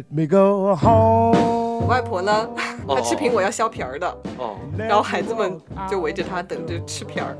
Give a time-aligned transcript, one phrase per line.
[0.00, 1.36] Let me go home.
[1.82, 2.48] 我外婆呢，
[2.86, 4.08] 哦她吃苹果要削皮儿的，
[4.38, 7.36] 哦，然后孩子们就围着她等着吃皮儿。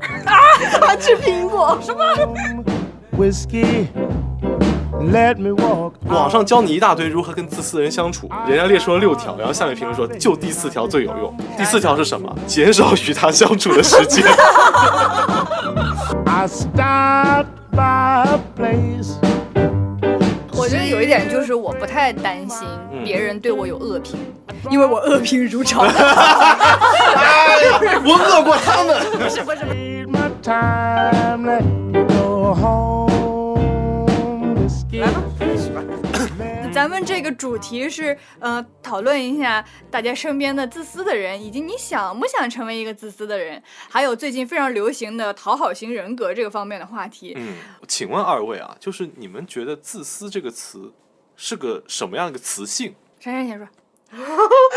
[0.79, 2.03] 她 吃苹果什么
[3.17, 3.87] ？Whiskey.
[4.99, 5.93] Let me walk.
[6.05, 11.35] 网上教你一大堆如何跟自私的人相处，人家列出了六条，然后下面评论说就第四条最有用。
[11.57, 12.31] 第四条是什么？
[12.45, 14.23] 减少与他相处的时间。
[16.27, 16.47] I
[17.73, 18.37] by.
[20.61, 24.19] 我觉得有一点就是我不太担心嗯别人对我有恶评，
[24.69, 25.81] 因为我恶评如潮。
[28.05, 28.83] 我恶过他
[31.37, 31.80] 们。
[37.41, 43.59] 主题是，呃，讨论一下大家身边的自私的人，以及你想不想成为一个自私的人，
[43.89, 47.33] 还有最近非常流行的讨好型人格这个方面的话题。
[47.35, 50.93] 嗯，请问二位啊，就是你们觉得“自私”这个词
[51.35, 52.93] 是个什么样的词性？
[53.19, 53.67] 珊珊先说，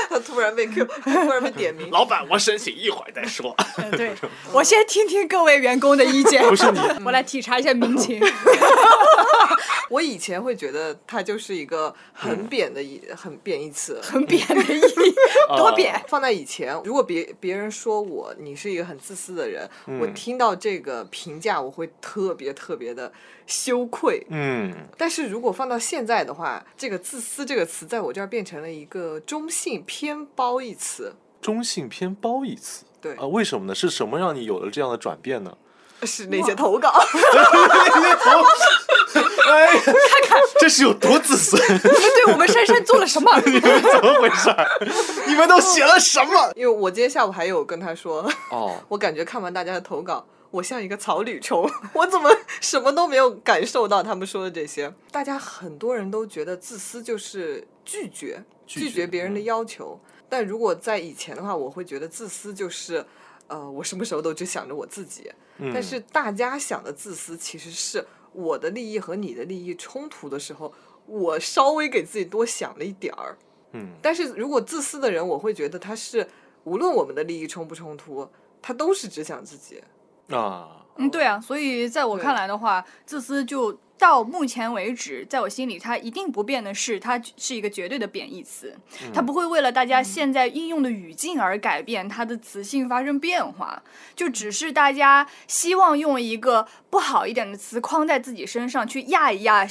[0.09, 1.91] 她 突然被 Q，突然被点名。
[1.91, 3.55] 老板，我申请一会儿再说。
[3.79, 4.15] 嗯，对，
[4.53, 8.23] 我先听听各位员工的意见，不是你，我来体察一下民情。
[9.91, 15.15] 我以前会觉得它就是一个很贬的一很贬义词，很扁的意义，
[15.57, 16.01] 多贬。
[16.09, 19.69] 放在以前，如果别别人说我你是一个很自私的人，
[20.01, 23.13] 我听到这个评价，我会特别特别的
[23.47, 24.25] 羞愧。
[24.31, 31.15] 嗯，但是如果放到现在的话，这个“自私”这个词在我这儿变成了一个中性偏褒义词。
[31.41, 32.85] 中性偏褒义词。
[33.01, 33.75] 对啊，为什么呢？
[33.75, 35.57] 是什么让你有了这样的转变呢？
[36.03, 37.07] 是那些投稿，哎，
[39.69, 39.95] 看
[40.29, 43.41] 看这是有多自私，你 们对我们珊珊做了什么？
[43.47, 44.69] 你 们怎么回事儿？
[45.27, 46.53] 你们都写了什么？
[46.57, 54.93] 因为我今天下午还有跟他说，哦，我感觉看完大家的投稿，我像一个草履虫，我怎么什么都没有感受到他们说的这些？
[55.11, 63.05] 大家很多人都觉得自私就是拒绝拒绝别人的要求，但如果在以前的话，我会觉得自私就是。
[63.47, 68.03] 呃，我什么时候都只想着我自己，嗯但是大家想的自私其实是
[68.33, 70.73] 我的利益和你的利益冲突的时候，
[71.05, 73.37] 我稍微给自己多想了一点儿。
[73.73, 76.27] 嗯，但是如果自私的人，我会觉得他是
[76.65, 78.27] 无论我们的利益冲不冲突，
[78.63, 79.85] 他都是只想自己。
[80.31, 88.77] 啊，嗯，对啊，所以在我看来的话，自私就到目前为止，在我心里，它一定不变的是，它是一个绝对的贬义词，
[89.13, 93.83] 它不会为了大家现在应用的语境而改变它的词性发生变化，
[94.15, 99.67] 就只是大家希望用一个不好一点的词框在自己身上，去压一压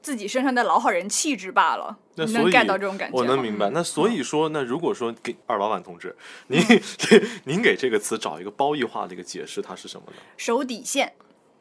[0.00, 1.98] 自己身上的老好人气质罢了。
[2.14, 3.70] 你能那所以 get 到这种感觉我能明白。
[3.70, 6.14] 那所以说，那如果说给二老板同志，
[6.48, 6.62] 您
[7.44, 10.16] 您给这个词找一个褒义化的一个解释，它是什么呢？
[10.36, 11.14] 守底线，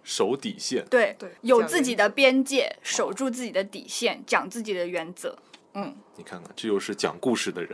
[0.04, 0.86] 守底线。
[0.90, 5.38] 对对有自己的边界，守住自己的底线，讲自己的原则。
[5.74, 7.74] 嗯，你看看，这又是讲故事的人，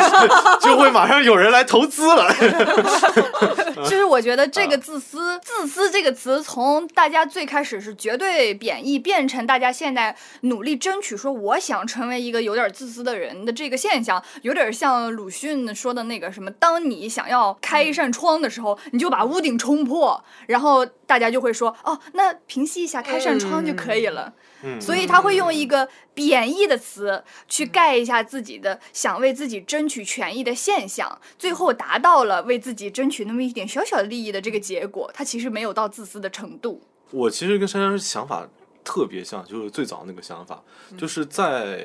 [0.62, 2.32] 就会马上有人来投资了。
[3.84, 24.32] 就是我觉得啊这个自私，自私这个词从大家最开始是绝对贬义，变成大家现在努力争取说我想成为一个有点自私的人的这个现象，有点像鲁迅说的那个什么，当你想要开一扇窗的时候，你就把屋顶冲破，然后大家就会说哦，那平息一下，开扇窗就可以了。
[24.62, 35.10] 嗯，所以他会用一个贬义的词去盖一下自己的想为自己争取权益的现象，最后达到了为自己争取那么一点小小的利益的这个结果。
[35.14, 36.82] 他其实没有到自私的程度。
[37.10, 38.48] 我其实跟珊珊想法
[38.82, 40.62] 特别像，就是最早那个想法，
[40.98, 41.78] 就是在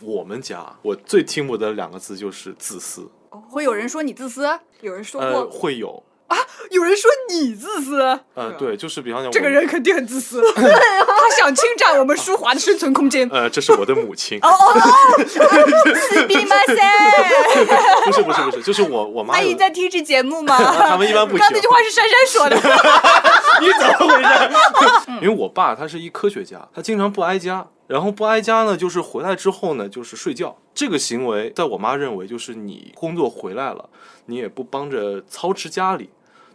[0.00, 3.10] 我们家，我最听不得两个字就是自私。
[3.30, 4.48] 会有人说你自私，
[4.80, 6.02] 有人说呃，过，会有，
[6.70, 13.28] 有人说你自私，呃，是啊对，就是比方讲这个人肯定很自私， 他想侵占我们舒华的生存空间。
[13.30, 14.74] 呃，这是我的母亲，哦哦
[18.04, 20.56] 不是不是不是，就是我我妈阿姨，在听这节目吗？
[20.56, 22.56] 他们一般不刚听那句话是珊珊说的。
[23.60, 25.10] 你怎么回事？
[25.22, 30.56] 因为我爸他是一科学家，他经常不挨家，然后不挨家呢，就是回来之后呢，就是睡觉。
[30.74, 33.90] 这个行为，在我妈认为就是你工作回来了，
[34.26, 36.08] 你也不帮着操持家里，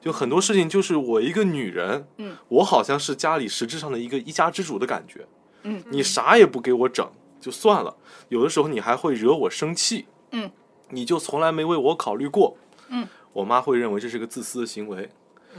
[0.07, 5.27] 就很多事情就是我一个女人，嗯，我好像是家里实质上的一个一家之主的感觉，
[5.63, 7.06] 嗯，你啥也不给我整
[7.42, 7.94] 就算了，
[8.30, 10.50] 有的时候你还会惹我生气，嗯，
[10.92, 12.56] 你就从来没为我考虑过，
[12.88, 15.09] 嗯，我妈会认为这是个自私的行为。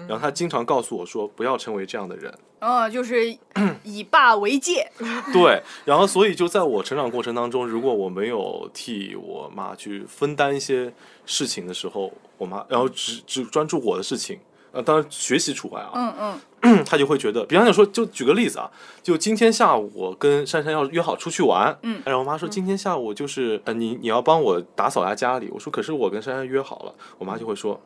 [0.07, 2.33] 然后她经常告诉我说：“不要成为这样的人。
[2.61, 3.37] 嗯，就是
[3.85, 4.91] 以霸为戒。”
[5.33, 10.93] 对，然后所以就在我成长过程当中，如果我没有替我妈去分担一些
[11.27, 14.39] 事情的时候，我妈然后只只专注我的事情，
[14.73, 15.91] 呃，当然学习除外啊。
[15.95, 16.15] 嗯
[16.63, 18.69] 嗯她就会觉得，比方讲说，就举个例子啊，
[19.01, 27.81] 就今天下午我跟珊珊要约好出去玩，嗯然后我妈说今天下午就是呃你你要帮我打扫一下家里，我说可是我跟珊珊约好了，我妈就会说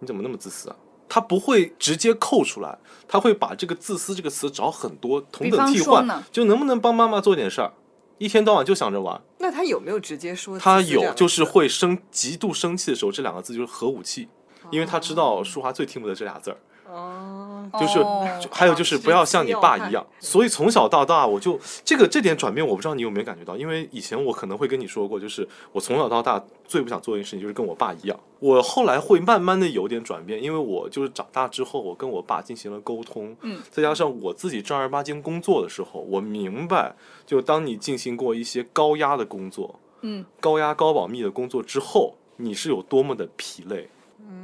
[0.00, 0.76] 你怎么那么自私啊？
[1.08, 2.78] 她不会直接扣出来，
[3.08, 7.72] 他会把这个自私这个词找很多同等替换，就能不能帮妈妈做点事儿？
[8.18, 10.58] 一天到晚就想着玩，那他有没有直接说？
[10.58, 14.28] 他有就是，会生极度生气的时候，这两个字就是核武器，
[14.70, 16.56] 因为他知道淑华最听不得这俩字儿。
[16.98, 18.04] 哦，就是、
[18.50, 28.18] 还有就是不要像你爸一样，所以从小到大我就这个这点转变，我不知道你有没有感觉到，因为以前我可能会跟你说过，就是我从小到大最不想做的一件事情就是跟我爸一样。
[28.40, 36.94] 我后来会慢慢的有点转变，因为我就是长大之后，我跟我爸进行了沟通，嗯，再加上我自己正儿八经工作的时候，我明白，
[37.26, 43.88] 就当你进行过一些高压的工作，嗯，高压高保密的工作之后，你是有多么的疲累。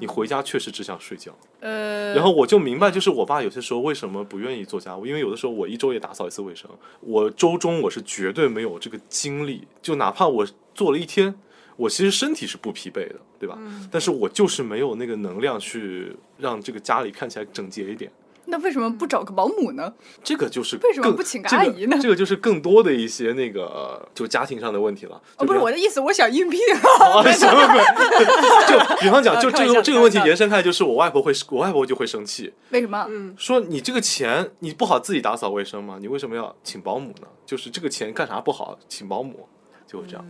[0.01, 1.31] 你回家确实只想睡觉，
[1.65, 6.71] 呃，然后我就明白，就是我爸有些时候为什么不愿意做家务，因为有的时候我一周也打扫一次卫生，
[7.01, 11.35] 我周中我是绝对没有这个精力，就哪怕我做了一天，
[11.77, 13.59] 我其实身体是不疲惫的，对吧？
[13.91, 18.13] 但是我就是没有那个能量去让这个家里看起来整洁一点。
[18.47, 19.93] 那为什么不找个保姆呢？
[20.23, 25.21] 这个就是为什么不请个阿姨呢这个就是更多的一些那个呃就家庭上的问题了。
[25.37, 26.61] 哦，不是我的意思，我想应聘。
[26.75, 27.81] 啊， 什么鬼？
[28.69, 33.07] 就比方讲，就这个这个问题延伸开来，就是我外婆会，我外婆就会生气，为什么？
[33.09, 35.99] 嗯，说你这个钱你不好自己打扫卫生吗？
[36.01, 37.29] 你为什么要请保姆呢？
[37.47, 39.49] 就是这个钱干啥不好，请保姆
[39.87, 40.25] 就会这样。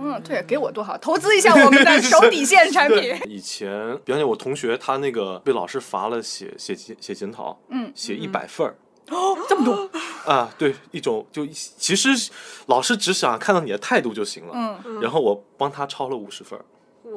[0.00, 3.18] 嗯，对，给我多好，投资一下我们的 手底线产品。
[3.26, 3.70] 以前，
[4.04, 8.76] 比方讲，我同学他那个被老师罚了写写写写检讨，嗯，写一百份儿
[9.10, 9.90] 哦这么多，
[10.30, 12.30] 啊，对，一种就其实
[12.66, 14.52] 老师只想看到你的态度就行了，
[14.84, 16.64] 嗯，然后我帮他抄了五十份儿，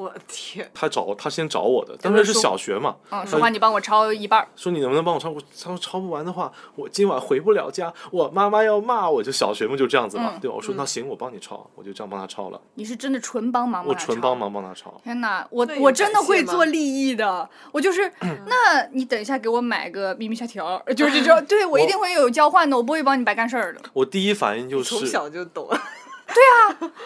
[0.01, 4.47] 我天，他找他先找我的，当时是小学嘛，嗯，说话你帮我抄一半儿。
[4.55, 5.29] 说你能不能帮我抄？
[5.29, 9.21] 我他说抄不完的话，我今晚回不了家，我妈妈要骂我。
[9.21, 10.55] 就小学嘛，就这样子嘛，嗯对吧？
[10.57, 13.89] 我说那行，我帮你抄，我就这样帮他抄了，你是真的纯帮忙吗？
[13.89, 14.31] 我纯帮。
[14.41, 14.99] 忙帮他抄。
[15.03, 18.11] 天哪，我我真的会做利益的，我就是，
[18.47, 23.81] 那你等一下给我买个咪咪虾条， 就是这种，对我一定会有交换的，我不会帮你白干事儿的。
[23.93, 25.69] 我第一反应就是从，小就懂。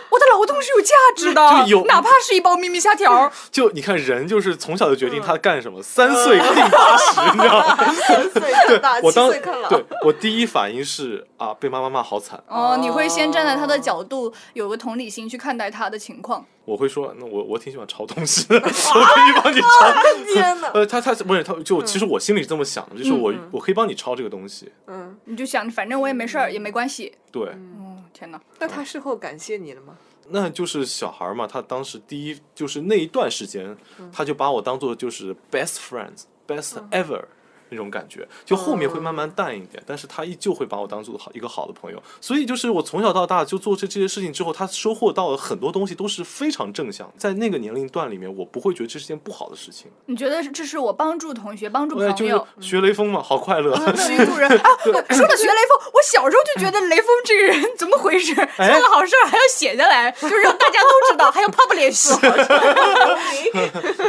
[0.10, 3.32] 我的劳动是有价值的， 就有哪怕是一包咪咪虾条。
[3.52, 7.94] 就你看人就是从小就决定嗯他干什么，三岁定八十，你知道吗？
[8.08, 9.70] 三岁看大，七我当岁看老。
[9.70, 16.46] 对我第一反应是啊，被妈妈骂好惨，哦，你会先站在他的角度，有个同理心去看待他的情况。
[16.66, 20.34] 我会说，那我我挺喜欢抄东西的，我可以帮你抄。
[20.34, 20.70] 天哪！
[20.74, 27.14] 呃，他他不是他，就其实我心里是这么想的，就是我嗯我可以帮你抄这个东西，嗯，你就想，反正我也没事儿，也没关系。
[27.32, 27.44] 对。
[27.44, 28.42] 哦，天哪！
[28.60, 29.98] 那他事后感谢你了吗？
[30.30, 33.76] 那就是小孩嘛，他当时第一就是那一段时间，
[34.12, 37.26] 他就把我当做就是 best friends，best ever
[37.70, 42.02] 那种感觉，就后面会慢慢淡一点，但是他依旧会把我当做好一个好的朋友。
[42.22, 49.92] 所以就是我从小到大就做这这些事情之后，他收获到了很多东西都是非常正向，在那个年龄段里面，我不会觉得这是件不好的事情。
[50.06, 52.48] 你觉得这是我帮助同学、帮助哎，就是朋友？
[52.60, 53.76] 学雷锋嘛，好快乐。
[53.96, 58.34] 徐主任啊， 我说到学雷锋，我小时候就觉得雷锋这个人怎么回事？
[58.58, 62.16] 哎做个好事儿还要写下来， 就是让大家都知道，还要 publish。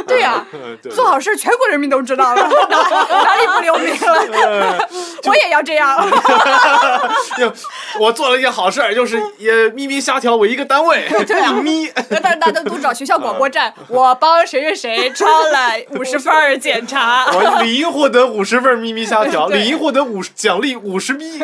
[0.05, 0.45] 对呀、
[0.91, 4.87] 做好事儿全国人民都知道了，哪哪里不留名了？
[5.25, 5.97] 我也要这样。
[7.37, 7.51] 就
[7.99, 11.91] 我做了一件好事儿，就是也咪咪虾条，我一个单位， 啊一咪。
[12.09, 21.37] 那但是大家都知道学校广播站，我帮谁谁谁抄了五十份检查，我理应获得五十份咪咪虾条，理应获得五十奖励五十咪。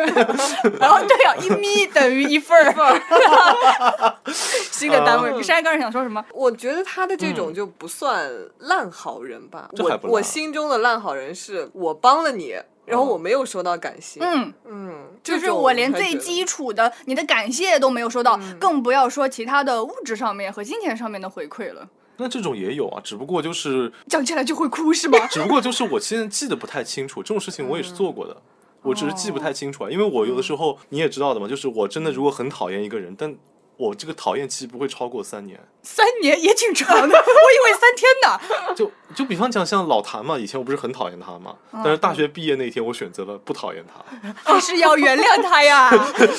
[0.80, 2.74] 然后对呀、一咪等于一份儿。
[4.70, 6.24] 新的单位，啊珊珊刚才想说什么？
[6.32, 9.68] 我觉得他的这种就不算烂好人吧。
[9.78, 14.20] 我我心中的烂好人是我帮了你，然后我没有收到感谢。
[14.20, 14.52] 嗯。
[14.66, 21.88] 嗯，就是我连最基础的你的感谢都没有收到，更不要说其他的物质上面和金钱上面的回馈了。
[22.16, 25.18] 那这种也有啊，只不过就是，讲起来就会哭是吗？
[25.32, 28.36] 只不过就是我现在记得不太清楚，这种事情我也是做过的，
[28.82, 33.34] 我只是记不太清楚啊，因为我有的时候你也知道的嘛，就是我真的如果很讨厌一个人，但
[33.76, 35.58] 我这个讨厌期不会超过三年。
[35.82, 38.74] 三年也挺长的， 我以为三天呢。
[38.74, 45.90] 就就比方讲，像老谭嘛，以前我不是很讨厌他嘛，但是大学毕业那天，我选择了不讨厌他， 还是要原谅他呀。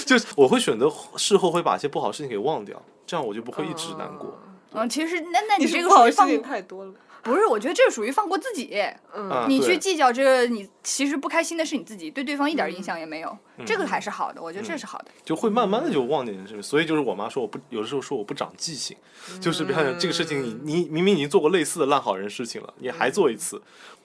[0.06, 4.38] 就是我会选择事后会把一些不好的事情给忘掉，这样我就不会一直难过。
[4.78, 6.92] 嗯，其实那那你这个好事情太多了。
[7.26, 8.72] 不是，我觉得这属于放过自己。
[9.16, 15.06] 嗯你去计较这个，你其实不开心的是你自己，对对方一点影响也没有，嗯这个还是好的，我觉得这是好的。
[15.24, 16.62] 就会慢慢的就忘记这件事情。
[16.62, 18.96] 所以就是我妈说我不，有的时候说我不长记性，
[19.42, 23.60] 就是比方讲这个事情你你明明已经做过类似的烂好人事情了，你还做一次，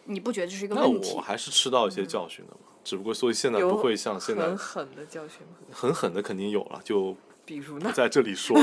[0.04, 1.20] 你不觉得这是一个问题那我？
[1.20, 2.60] 还是吃到一些教训的嘛。
[2.82, 5.66] 只不过所以现在不会像现在很狠的教训吗？
[5.70, 7.14] 很狠的肯定有了，就
[7.50, 7.86] 比如呢？
[7.86, 8.54] 不在这里说，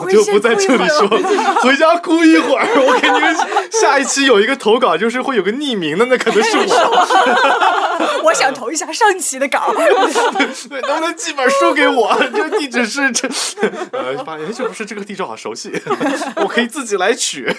[0.00, 1.06] 我就不在这里说。
[1.60, 2.66] 回家哭一会儿。
[2.80, 3.36] 我给你们
[3.70, 8.22] 下一期有一个投稿，就是会有个匿名的，那可能是我。
[8.24, 9.70] 我想投一下上期的稿。
[9.74, 12.16] 对，能不能寄本书给我？
[12.34, 13.28] 这个地址是这，
[13.92, 15.70] 呃，发现哎这不是这个地址好熟悉，
[16.36, 17.54] 我可以自己来取。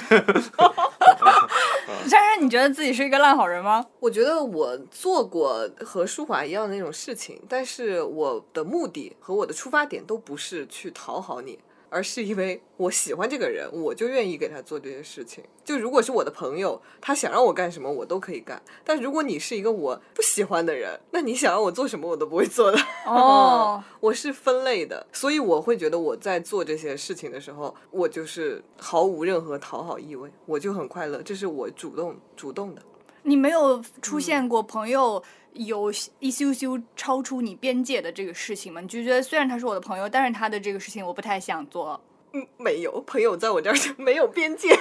[1.86, 3.86] 珊珊，你觉得自己是一个烂好人吗？
[4.00, 11.60] 我觉得我做过和舒华一样的那种事情，但是我的目的和我的出发点都不是去讨好你，
[11.90, 15.44] 而是因为我喜欢这个人，我就愿意给他做这些事情。
[15.64, 18.62] 就如果是我的朋友，他想让我干什么，我都可以干。
[18.84, 22.78] 但如果你是一个我不喜欢的人，那你想让我做什么，我都不会做的。
[23.08, 32.82] 哦，我是分类的，所以我会觉得我在做这些事情的时候，我就是毫无任何讨好意味，我就很快乐，这是我主动主动的。
[33.22, 38.82] 你没有出现过朋友有一羞羞超出你边界的这个事情吗？
[38.82, 41.98] 你就觉得虽然他是我的朋友，但是他的这个事情我不太想做。
[42.34, 44.78] 嗯，没有朋友在我这儿就没有边界。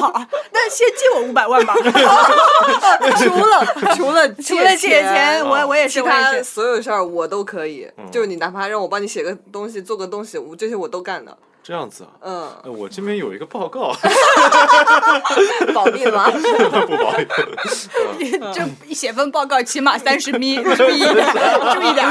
[0.00, 1.74] 不好，那先借我五百万吧。
[3.18, 6.42] 除了除了除了借钱，我我也是，其他。
[6.42, 7.86] 所有事儿我都可以。
[8.10, 11.36] 就是你哪怕让我帮你写个东西、做个东西，我这些我都干的。
[11.62, 13.94] 这样子啊，嗯，呃我这边有一个报告，
[15.74, 16.30] 保密吗？
[16.32, 17.12] 不保
[18.18, 18.30] 密。
[18.88, 21.14] 这写份报告起码三十米，注意点，
[21.74, 22.06] 注意点。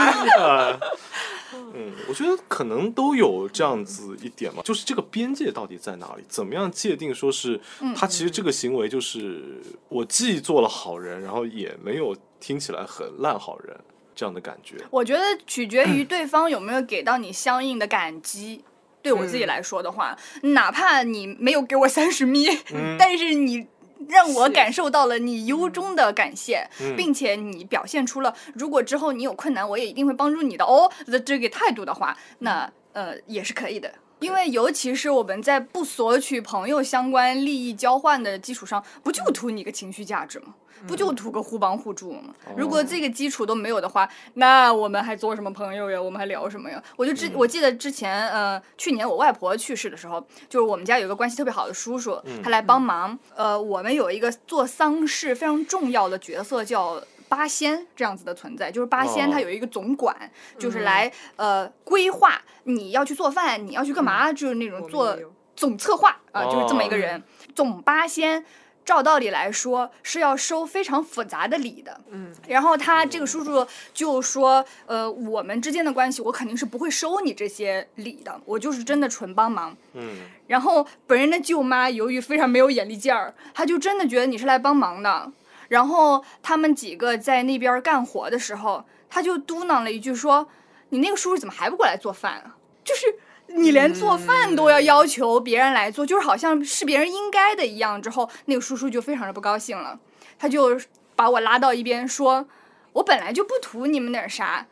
[1.80, 6.24] 呃，嗯，我觉得可能都有这样子一点嘛，就是这个边界到底在哪里？
[6.28, 7.60] 怎么样界定说是
[7.96, 13.76] 他其实这个行为就是我既做了好人，然后也没有听起来很烂好人
[14.14, 14.76] 这样的感觉。
[14.92, 18.64] 我觉得取决于 对方有没有给到你相应的感激。
[19.02, 22.50] 对我自己来说的话，哪怕你没有给我三十米，
[22.98, 23.66] 但是你
[24.08, 33.92] 让我感受到了你由衷的感谢，嗯并且你表现出了如果之后你有困难，我也一定会帮助你的哦的这个态度的话，那呃也是可以的。
[34.20, 40.56] 因为尤其是我们在不索取朋友相关利益交换的基础上，不就图你个情绪价值吗？
[40.88, 42.34] 不就图个互帮互助吗？
[42.56, 46.02] 如果这个基础都没有的话，那我们还做什么朋友呀？
[46.02, 46.82] 我们还聊什么呀？
[46.96, 53.18] 我就之我记得之前呃，去年我外婆去世的时候，就是我们家有一个关系特别好的叔叔，他来帮忙。
[53.36, 57.02] 呃，我们有一个做丧事非常重要的角色叫。
[57.30, 65.16] 八仙这样子的存在，就是八仙，哦他有一个总管，就是来呃规划你要去做饭，你要去干嘛，就是那种做
[65.56, 67.22] 总策划啊、就是这么一哦个人。
[67.54, 68.44] 总八仙，
[68.90, 72.02] 照道理来说是要收非常复杂的礼的。
[72.10, 79.78] 嗯，然后他这个叔叔就说，呃，我们之间的关系，我肯定是不会收你这些礼的，我就是真的纯帮忙。
[79.94, 85.32] 嗯，然后本人的舅妈由于非常没有眼力劲儿，她就真的觉得你是来帮忙的。
[85.68, 90.50] 然后他们几个在那边干活的时候，他就嘟囔了一句说
[90.90, 92.58] ：“你那个叔叔怎么还不过来做饭啊？
[92.84, 93.20] 就是
[93.56, 100.00] 你连做饭都要要求别人来做，就是好像是别人应该的一样。”之后那个叔叔就非常的不高兴了，
[100.38, 100.80] 他就
[101.16, 102.48] 把我拉到一边说
[102.94, 104.66] ：“我本来就不图你们点儿啥。”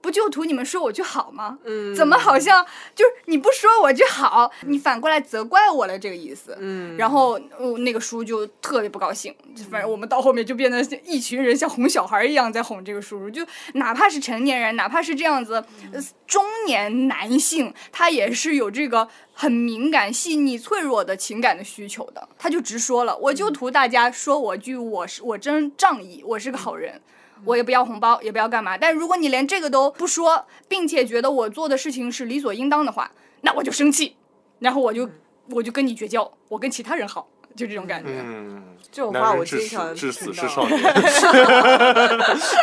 [0.00, 1.58] 不就图你们说我句好吗？
[1.64, 2.64] 嗯怎么好像
[2.94, 6.56] 就是你不说我句好，你反过来责怪我了这个意思。
[6.60, 9.34] 嗯，然后、呃那个叔就特别不高兴，
[9.70, 22.28] 反正我们到后面就变得一群人像哄小孩一样在哄这个叔叔，就哪怕是成年人，哪怕是这样子、呃中年男性，他也是有这个很敏感、细腻、脆弱的情感的需求的。
[22.38, 27.00] 他就直说了，我就图大家说我句我是我真仗义，我是个好人。
[27.44, 28.76] 我也不要红包，也不要干嘛。
[28.76, 33.10] 但如果你连这个都不说，并且觉得我做的事情是理所应当的话，
[33.42, 34.16] 那我就生气，
[34.58, 35.08] 然后我就
[35.50, 38.10] 我就跟你绝交，我跟其他人好，就这种感觉。
[38.22, 40.42] 嗯，这种话我经常至死听到。
[40.42, 40.82] 是少年，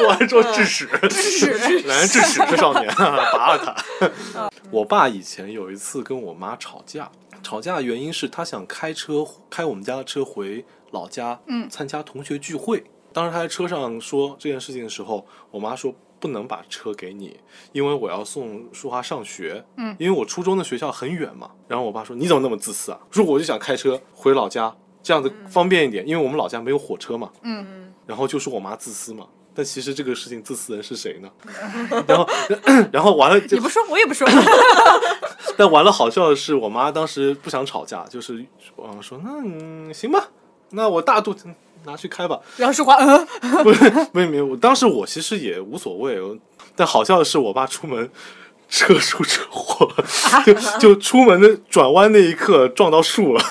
[0.07, 4.49] 我还说致死，致死男人至死是少年， 拔了他。
[4.69, 7.09] 我爸以前有一次跟我妈吵架，
[7.41, 11.69] 吵架的原因是他想开车开我们家的车回老家，嗯。
[11.69, 12.83] 参加同学聚会。
[13.17, 17.35] 当时他在车上说这件事情的时候，我妈说不能把车给你，
[17.71, 19.65] 因为我要送淑华上学。
[19.77, 21.49] 嗯，因为我初中的学校很远嘛。
[21.67, 22.99] 然后我爸说你怎么那么自私啊？
[23.09, 24.71] 说我就想开车回老家，
[25.01, 27.31] 这样子方便一点，因为我们老家没有火车嘛。
[27.41, 29.25] 嗯嗯，然后就说我妈自私嘛。
[29.55, 31.31] 但其实这个事情自私人是谁呢？
[32.05, 32.29] 然后，
[32.93, 34.27] 然后完了就 你不说，我也不说。
[35.57, 38.45] 但完了，好笑的是，我妈当时不想吵架，就是
[38.77, 40.29] 嗯说那嗯行吧，
[40.69, 41.47] 那我大肚子
[41.85, 42.39] 拿去开吧。
[42.57, 43.27] 然后说话，嗯，
[43.63, 46.35] 不是，没有没有，我当时我其实也无所谓，我
[46.75, 48.09] 但好笑的是，我爸出门
[48.69, 49.89] 车出车祸，
[50.45, 53.43] 就就出门的转弯那一刻撞到树了。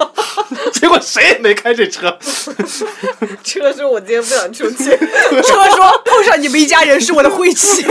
[0.72, 2.10] 结果谁也没开这车，
[3.44, 7.82] 车说我今天不想出去，车说碰上你们一家人是我的晦气。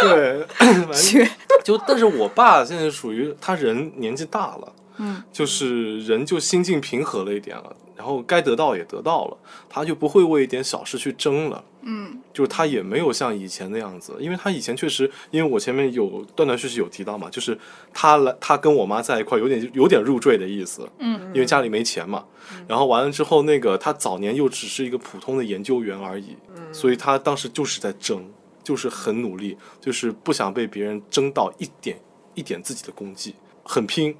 [0.00, 0.46] 对，
[1.62, 9.36] 就但是我爸现在属于他人年纪大了，嗯，就是人就心境平和了一点了，然后该得到也得到了，
[9.68, 11.62] 他就不会为一点小事去争了。
[11.82, 12.18] 嗯。
[12.32, 17.58] 就是他也没有像以前那样子，因为他以前确实，因为我前面有断断续续有提到嘛，就是
[17.92, 22.24] 他来他跟我妈在一块儿有点有点入赘的意思，嗯，因为家里没钱嘛，
[22.66, 26.72] 然后完了之后，那个他早年又只是一个普通的研究员而已，嗯。
[26.72, 28.24] 所以他当时就是在争，
[28.64, 32.00] 就是很努力，就是不想被别人争到一点
[32.34, 34.16] 一点自己的功绩，很拼，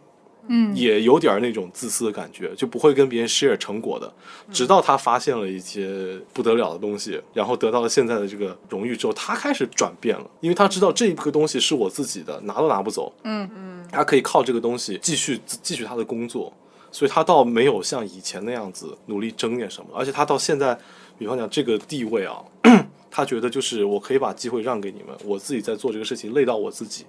[0.48, 4.12] 嗯也有点儿那种自私的感觉，就不会跟别人 share 成果的。
[4.52, 13.12] 直到他发现了一些不得了的东西，然后得到了现在的这个荣誉之后，他开始转变了，因为他知道这一个东西是我自己的，拿都拿不走。
[13.24, 16.52] 嗯嗯，他可以靠这个东西继续继续他的工作，
[16.90, 20.76] 所以他倒没有像以前那样子努力争点什么，而且他到现在，
[21.18, 22.42] 比方讲这个地位啊，
[23.10, 27.04] 他觉得就是我可以把机会让给你们，我自己在做这个事情累到我自己。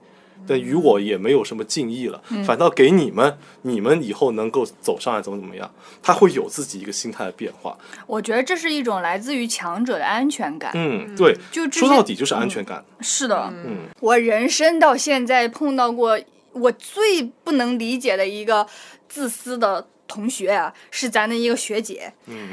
[0.47, 5.71] 但与我也没有什么敬意了，反倒给你们，你们以后能够走上来怎么怎么样，
[6.01, 7.77] 他会有自己一个心态的变化。
[8.07, 10.71] 我觉得这是一种来自于强者的安全感。
[10.73, 12.83] 嗯，对，就说到底就是安全感。
[12.99, 16.19] 是的，嗯我人生到现在碰到过
[16.53, 18.67] 我最不能理解的一个
[19.07, 22.13] 自私的同学啊，是咱的一个学姐。
[22.25, 22.49] 嗯，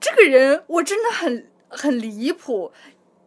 [0.00, 2.72] 这个人我真的很很离谱。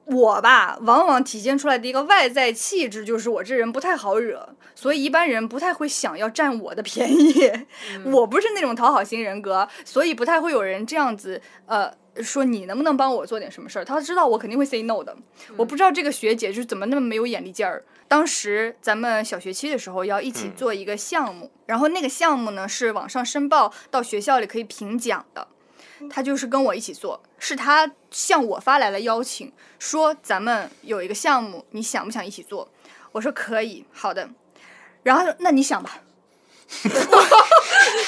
[0.09, 7.51] 我吧，往往体现出来的一个外在气质就是我这人不太好惹，所以一般人不太会想要占我的 便宜。
[8.05, 11.91] 我不是那种讨好型人格，所以不太会有人这样子，呃，
[12.23, 13.85] 说你能不能帮我做点什么事儿？
[13.85, 15.15] 他知道我肯定会 say no 的。
[15.55, 17.83] 我不知道这个学姐是怎么那么没有眼力劲儿。
[18.07, 25.47] 当时咱们小学期的时候要一起做一个项目，然后那个项目呢是网上申报到学校里可以评奖的。
[26.09, 32.69] 他就是跟我一起做，是他向我发来了邀请，说咱们有一个项目，你想不想一起做？
[33.11, 34.29] 我说可以，好的。
[35.03, 35.99] 然后那你想吧。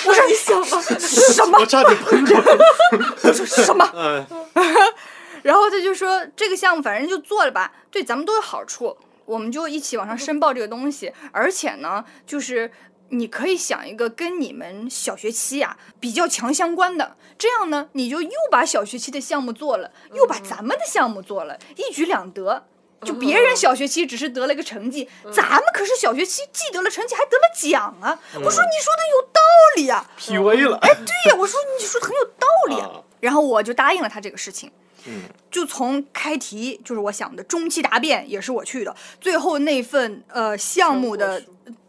[0.06, 1.65] 我说你想吧，什么我？
[1.65, 2.41] 差点喷出来。
[3.23, 3.89] 我说什么？
[3.95, 4.25] 嗯
[5.41, 11.12] 然后他就说这个项目反正就做了吧，对咱们都有好处，我们就一起往上申报这个东西。
[11.32, 12.71] 而且呢，就是
[13.12, 22.65] 你可以想一个跟你们小学期啊比较强相关的，这样呢，你就又把小学期的项目做了，又把咱们的项目做了，一举两得。
[23.04, 28.19] 就别人小学期只是得了一个成绩，咱们可是小学期既得了成绩还得了奖啊！
[28.36, 29.41] 我说你说的有道
[29.76, 30.78] 理啊，，PUA 了。
[30.78, 32.86] 哎，对呀，我说你说的很有道理啊。
[32.86, 34.71] 啊然后我就答应了他这个事情。
[35.06, 41.43] 嗯，就从开题就是我想的，中期答辩也是我去的，最后那份呃项目的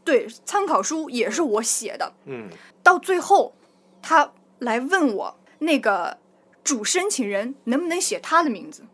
[0.05, 2.13] 对参考书也是我写的。
[2.27, 2.49] 嗯
[2.83, 3.55] 到最后，
[4.03, 6.19] 他来问我那个
[6.65, 8.85] 主申请人能不能写他的名字。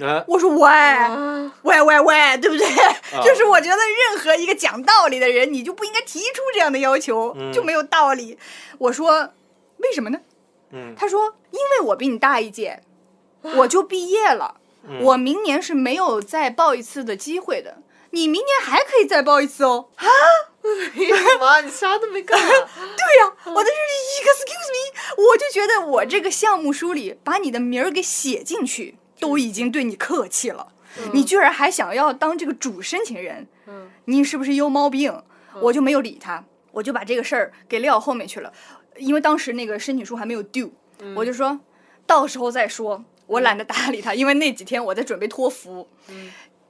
[0.00, 2.66] 哎，我说喂啊喂喂喂，对不对？
[3.22, 8.38] 就是我觉得任何一个讲道理的人，你就不应该提出这样的要求，嗯就没有道理。
[8.78, 9.30] 我说
[9.78, 10.20] 为什么呢？
[10.70, 12.80] 嗯他说因为我比你大一届，
[13.42, 17.78] 我就毕业了，嗯我明年是没有再报一次的机会的。
[18.18, 19.90] 你明年还可以再报一次哦。
[20.62, 21.60] 为什么？
[21.62, 22.36] 你啥都没干？
[22.42, 23.76] 对呀、我的是
[24.24, 30.72] excuse me，我就觉得我这个项目书里把你的名儿给写进去，都已经对你客气了，
[31.12, 33.88] 你居然还想要当这个主申请人，嗯。
[34.06, 35.22] 你是不是有毛病？
[35.60, 38.52] 我就没有理他，我就把这个事儿给撂后面去了，
[38.96, 40.70] 因为当时那个申请书还没有 due，、
[41.14, 41.60] 我就说
[42.04, 45.88] 到时候再说，我懒得搭理他，因为那几天我在准备托福。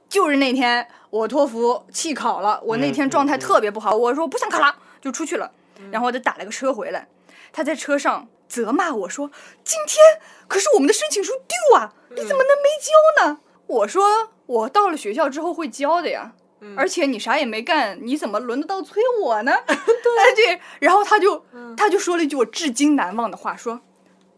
[0.09, 5.51] 就是那天我托福弃考了，我那天状态特别不好，我说不想考了，就出去了，
[5.91, 7.07] 然后我就打了个车回来，
[7.53, 9.29] 他在车上责骂我说
[9.63, 10.03] ：“今天
[10.47, 16.33] 可是我们的申请书 due 啊，你怎么能没交呢？”我说：“我到了学校之后会交的呀。”
[16.75, 19.53] 而且你啥也没干，你怎么轮得到催我呢？
[19.65, 21.45] 对、哎、 对，然后他就
[21.77, 23.79] 他就说了一句我至今难忘的话，说：“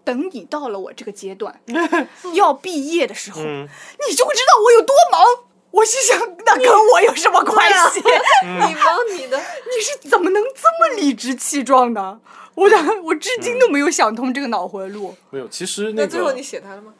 [0.05, 1.59] 等你到了我这个阶段，
[2.35, 3.67] 要毕业的时候，嗯
[4.07, 5.23] 你就会知道我有多忙。”
[5.71, 8.01] 我心想，那跟我有什么关系？
[8.43, 12.19] 你 忙你的，你是怎么能这么理直气壮的？
[12.53, 15.15] 我想，我至今都没有想通这个脑回路。
[15.29, 16.93] 没有，其实那个那最后你写他了吗？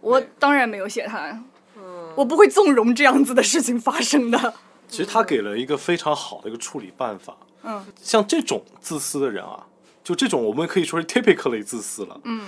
[0.00, 1.28] 我当然没有写他，
[1.76, 4.54] 嗯，我不会纵容这样子的事情发生的。
[4.88, 7.36] 其实他给了一个非常好的一个处理办法。
[7.64, 9.66] 嗯，像这种自私的人啊，
[10.04, 12.20] 就这种我们可以说是 typically 自私了。
[12.24, 12.46] 嗯，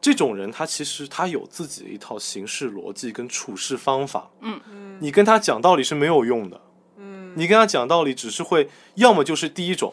[0.00, 4.30] 这种人他其实他有自己的一套行事逻辑跟处事方法。
[4.40, 4.60] 嗯。
[4.98, 6.58] 你跟他讲道理是没有用的。
[6.96, 9.92] 嗯，你跟他讲道理只是会，要么就是第一种，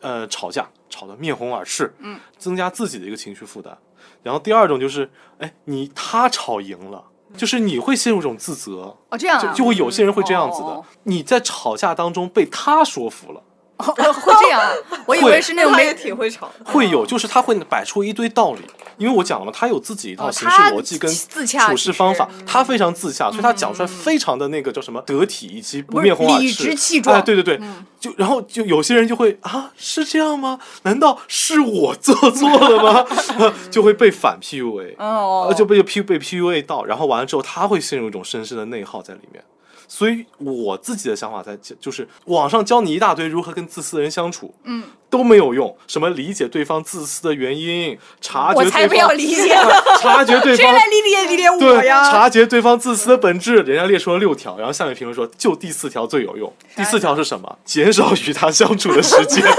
[0.00, 3.78] 呃，吵架吵得面红耳赤，嗯，增加自己的一个情绪负担。
[4.24, 5.08] 然后第二种就是，
[5.38, 7.04] 哎，你他吵赢了，
[7.36, 10.66] 就是你会陷入一种自责，哦，这样啊，就就会有些人会这样子的。
[10.66, 13.40] 哦，你在吵架当中被他说服了。
[13.76, 14.72] 哦会这样啊，
[15.06, 16.50] 我以为是那种没挺会吵。
[16.64, 18.62] 会有，就是他会摆出一堆道理，
[19.00, 27.60] 因为我讲了嘛，他有自己一套哦行事逻辑跟处事方法，他非常自洽，所以他讲出来非常的那个叫什么得体以及不面红耳赤，理直气壮哎，对对对，
[27.98, 30.60] 就然后就有些人就会啊，是这样吗？
[30.82, 33.06] 难道是我做错了吗？
[33.72, 39.42] 就会被反 PUA，哦呃，就被 P 被 PUA 到，然后完了之后，他会陷入一种深深的内耗在里面。
[39.92, 45.76] 所以我自己的想法在就是网上教你一大堆如何跟自私的人相处，嗯，都没有用。
[45.88, 49.52] 什么理解对方自私的原因，察觉我才不对方要理解，
[50.00, 52.08] 察觉对谁方来理解理解我对呀？
[52.08, 56.52] 察觉对方自私的本质，人家列出了六条，然后下面评论说就第四条最有用。
[56.76, 57.58] 第四条是什么？
[57.64, 59.42] 减少与他相处的时间。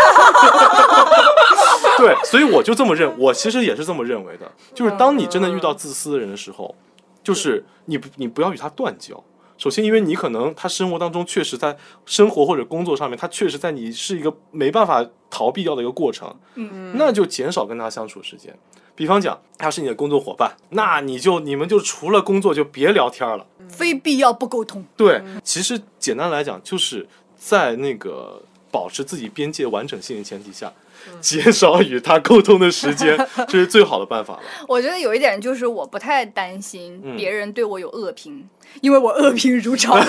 [1.97, 6.73] 对，所以我就这么认，我其实也是这么认为的，就是当你真的遇到自私的人的时候，
[7.21, 9.21] 就是你不你不要与他断交。
[9.62, 18.52] 首先，因为你可能他生活当中确实在生活或者工作上面，他确实在你是一个没办法逃避掉的一个过程，嗯，那就减少跟他相处时间。
[18.95, 23.45] 比方讲，他是你的工作伙伴，那你就你们就除了工作就别聊天了。
[23.69, 24.84] 非必要不沟通。
[24.97, 30.74] 对，其实简单来讲，就是在那个保持自己边界完整性的前提下，
[31.19, 34.39] 减少与他沟通的时间， 这是最好的办法了。
[34.67, 38.47] 我觉得有一点就是我不太担心嗯别人对我有恶评，
[38.81, 39.95] 因为我恶评如潮。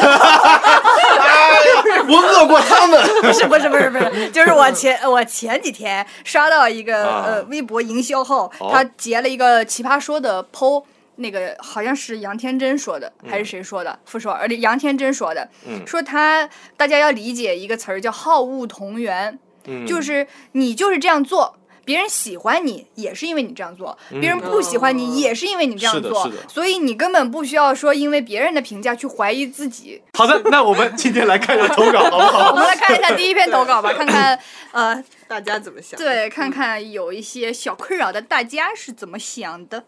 [2.08, 3.00] 我恶过他们。
[3.22, 10.84] 不是不是不是不是，就是我前我前几天刷到一个、啊呃微博营销号，他截了一个奇葩说的 PO。
[11.16, 13.96] 那个好像是杨天真说的，还是谁说的？
[14.10, 30.00] 不说，而且杨天真说的，嗯说他大家要理解一个词儿叫好恶同源，嗯就是你就是这样做，别人喜欢你也是因为你这样做，别人不喜欢哦你也是因为你这样做所以你根本不需要说因为别人的评价去怀疑自己。
[30.14, 32.56] 好的，那我们今天来看一下投稿，好不好 我？
[32.56, 34.38] 们来看一下第一篇投稿吧，看看
[34.72, 35.98] 呃，大家怎么想？
[35.98, 39.84] 对，看看有一些小困扰的大家是怎么想的。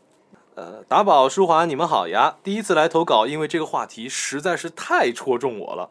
[0.56, 2.36] 呃，达宝、舒华，你们好呀！
[2.44, 5.90] 第一次来投稿，因为这个话题实在是太戳中我了。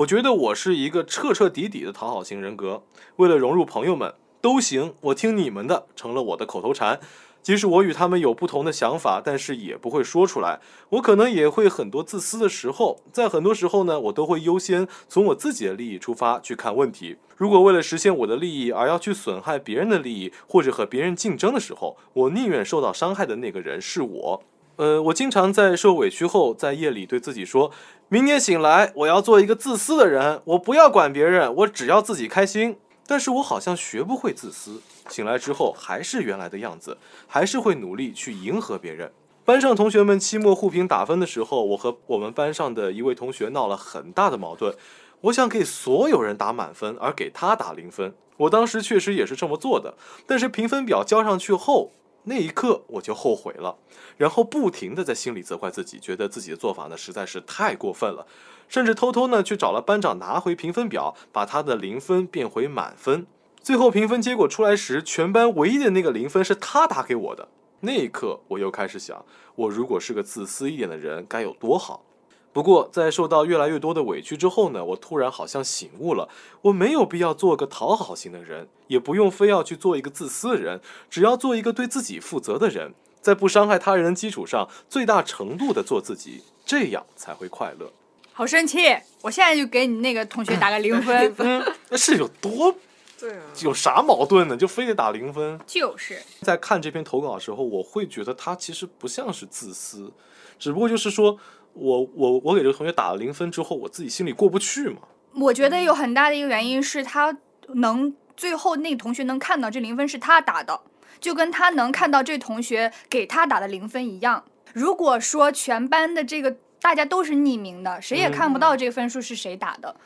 [0.00, 2.82] 我觉得我是一个彻彻底底的讨好型人格，
[3.16, 6.98] 为了融入朋友们，都行，我听你们的，成了我的口头禅。
[7.42, 10.60] 即使我与他们有不同的想法，但是也不会说出来。
[10.90, 17.16] 我可能也会很多自私的时候，在很多时候呢，我都会优先从我自己的利益出发去看问题。
[17.36, 24.42] 如果为了实现我的利益而要去损害别人的利益，或者和别人竞争的时候，我宁愿受到伤害的那个人是我。
[24.76, 27.70] 呃，我经常在受委屈后，在夜里对自己说：
[28.12, 32.76] 明天醒来，我要做一个自私的人，我不要管别人，我只要自己开心。
[33.06, 39.12] 但是我好像学不会自私，醒来之后还是原来的样子，还是会努力去迎合别人。
[39.44, 44.74] 班上同学们期末互评打分的时候，我和我们班上的一位同学闹了很大的矛盾。
[45.20, 48.12] 我想给所有人打满分，而给他打零分。
[48.38, 49.94] 我当时确实也是这么做的，
[50.26, 51.92] 但是评分表交上去后，
[52.30, 53.76] 那一刻我就后悔了，
[54.16, 58.24] 然后不停的在心里责怪自己，觉得自己的做法呢实在是太过分了，
[58.68, 63.26] 甚至偷偷呢去找了班长拿回评分表，把他的零分变回满分。
[63.60, 67.48] 最后评分结果出来时，全班唯一的那个零分是他打给我的。
[67.80, 69.24] 那一刻，我又开始想，
[69.56, 72.04] 我如果是个自私一点的人，该有多好。
[72.52, 76.28] 不过，在受到越来越多的委屈之后呢，我突然好像醒悟了，
[76.62, 87.92] 我没有必要做个讨好型的人，也不用非要去做一个自私的人，只要做一个对自己负责的人，在不伤害他人的基础上，最大程度的做自己，这样才会快乐。
[88.32, 88.78] 好生气！
[89.22, 91.34] 我现在就给你那个同学打个零分。
[91.38, 92.74] 嗯，那是有多
[93.18, 94.56] 对啊，有啥矛盾呢？
[94.56, 95.60] 就非得打零分？
[95.66, 100.10] 就是，在看这篇投稿的时候，我会觉得他其实不像是自私，
[100.58, 101.38] 只不过就是说
[101.80, 104.98] 我我我给这个同学打了零分之后，我自己心里过不去嘛。
[105.34, 107.34] 我觉得有很大的一个原因是他
[107.74, 110.78] 能最后那个同学能看到这零分是他打的，
[111.18, 114.44] 就跟他能看到这同学给他打的零分一样。
[114.74, 119.96] 如果说全班的这个大家都是匿名的，谁也看不到这个分数是谁打的。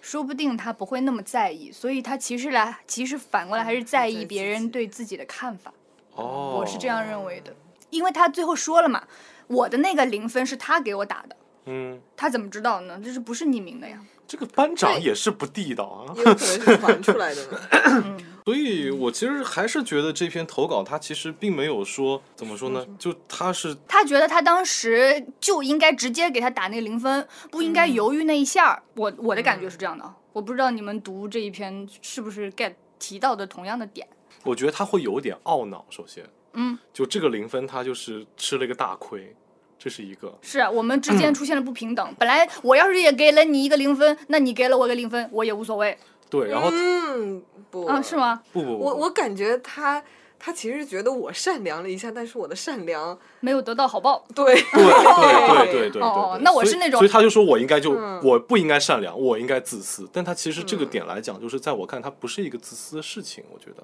[0.00, 5.74] 说不定他不会那么在意，所以他其实来，其实反过来还是在意别人对自己的看法。
[6.14, 7.52] 哦，我是这样认为的，
[7.90, 9.02] 因为他最后说了嘛，
[9.48, 13.00] 我的那个零分是他给我打的，嗯，他怎么知道呢？
[13.02, 13.98] 这是不是匿名的呀？
[14.26, 16.12] 这个班长也是不地道啊。
[16.14, 18.18] 也有可能是传出来的呢。
[18.44, 28.82] 所以我其实还是觉得这篇投稿他其实并没有说怎么说呢，就他是他觉得他当时就应该直接给他打那个零分，不应该犹豫那一下儿。
[28.94, 34.06] 我我的感觉是这样的，我不知道你们读这一篇是不是 get 提到的同样的点。
[34.44, 35.84] 我觉得他会有点懊恼。
[35.90, 39.34] 首先，嗯，就这个零分，他就是吃了一个大亏，
[39.78, 40.36] 这是一个。
[40.42, 42.14] 是啊我们之间出现了不平等。
[42.18, 45.96] 本来我要是也给了你一个零分，那你给了我个零分，我也无所谓
[46.30, 48.16] 对，然后嗯，不啊，是？
[48.16, 48.42] 吗？
[48.52, 50.02] 不不不，我我感觉他
[50.38, 54.24] 他其实觉得我善良了一下，但是我的善良，没有得到好报。
[54.34, 60.08] 对对对对对对哦那我是那种所以他就说我应该就嗯我不应该善良，我应该自私。
[60.12, 63.42] 但他其实这个点来讲，就是在我看，他不是一个自私的事情。
[63.50, 63.82] 我觉得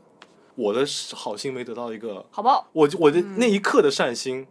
[0.55, 4.47] 我的好心没得到一个，好报，我就我的那一刻的善心，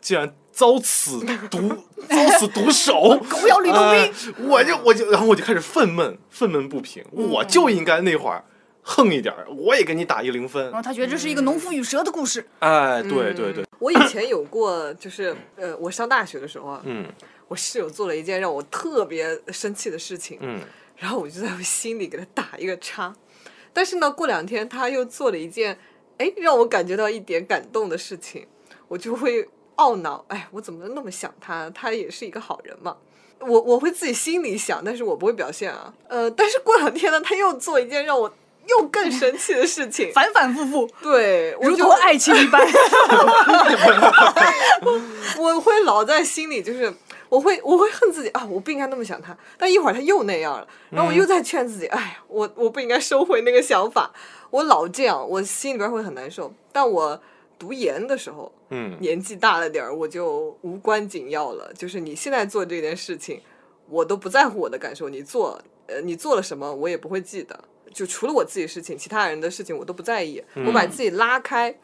[0.00, 1.68] 竟然遭此毒
[2.08, 4.00] 遭此毒手，狗咬吕洞宾。
[4.38, 8.44] 呃我就我就然后我就开始愤懑愤懑不平，我就应该那会儿
[8.82, 10.62] 横一点儿，我也给你打一零分。
[10.64, 10.74] 然。
[10.74, 12.46] 后他觉得这是一个农夫与蛇的故事。
[12.60, 17.06] 哎，对对对，我以前有过，就是呃，我上大学的时候啊，嗯。
[17.48, 20.60] 我室友做了一件让我特别生气的事情，嗯。
[20.96, 23.14] 然后我就在我心里给他打一个叉。
[23.76, 25.78] 但是呢，过两天他又做了一件，
[26.16, 28.46] 哎，让我感觉到一点感动的事情，
[28.88, 31.68] 我就会懊恼，哎，我怎么那么想他？
[31.74, 32.96] 他也是一个好人嘛。
[33.40, 35.92] 我我会自己心里想，但是我不会表现啊。
[36.08, 38.32] 呃，但是过两天呢，他又做一件让我
[38.66, 42.66] 又更生气的事情，反反复复，对，如同爱情一般。
[44.80, 45.00] 我
[45.54, 46.90] 我会老在心里，就是
[47.28, 49.36] 我会我会恨自己啊，我不应该那么想他。
[49.58, 54.12] 但一会儿他又那样了，然后我又在劝自己，哎呀，我我不应该收回那个想法。
[54.50, 56.52] 我老这样，我心里边会很难受。
[56.72, 57.20] 但我
[57.58, 61.72] 读研的时候，嗯年纪大了点儿，我就无关紧要了。
[61.74, 63.40] 就是你现在做这件事情，
[63.88, 65.08] 我都不在乎我的感受。
[65.08, 67.58] 你做，呃，你做了什么，我也不会记得。
[67.92, 70.42] 就除了我自己事情，其他人的事情我都不在意。
[70.66, 71.74] 我把自己拉开，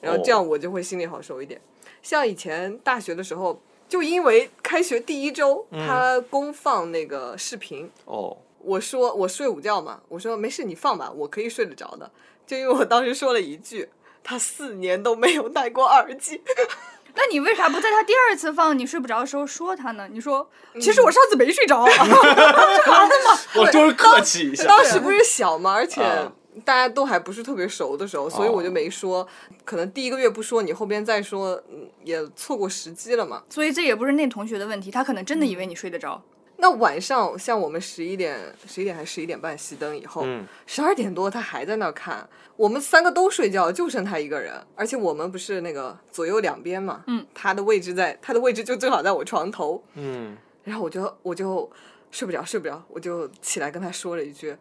[0.00, 1.60] 然后这样我就会心里好受一点。
[2.02, 12.08] 像以前大学的时候，就因为开学第一周，他公放那个视频，哦，我说我睡午觉嘛，我说没事，你放吧，我可以睡得着的。
[12.46, 13.88] 就因为我当时说了一句，
[14.22, 16.40] 他四年都没有戴过耳机，
[17.14, 20.08] 那你为啥不在他第二次放你睡不着的时候说他呢？
[20.10, 20.48] 你说，
[20.80, 21.84] 其实我上次没睡着。
[23.56, 24.68] 我就是客气一下。
[24.68, 26.32] 当时不是小嘛，而且啊
[26.64, 29.26] 大家都还不是特别熟的时候，所以我就没说。
[29.64, 33.42] 可能第一个月不说，你后边再说，嗯，也错过时机了嘛。
[33.50, 36.22] 所以这也不是那同学的问题，他可能真的以为你睡得着。
[36.62, 42.28] 那晚上像我们十一点、十一点还是十一点半熄灯以后嗯，十二、点多他还在那儿看。
[42.54, 51.70] 我们三个都睡觉，就剩他一个人，而且我们不是那个左右两边嘛，嗯，他的位置在他的位置就正好在我床头，嗯，然后我就我就
[52.10, 54.54] 睡不着睡不着，我就起来跟他说了一句：“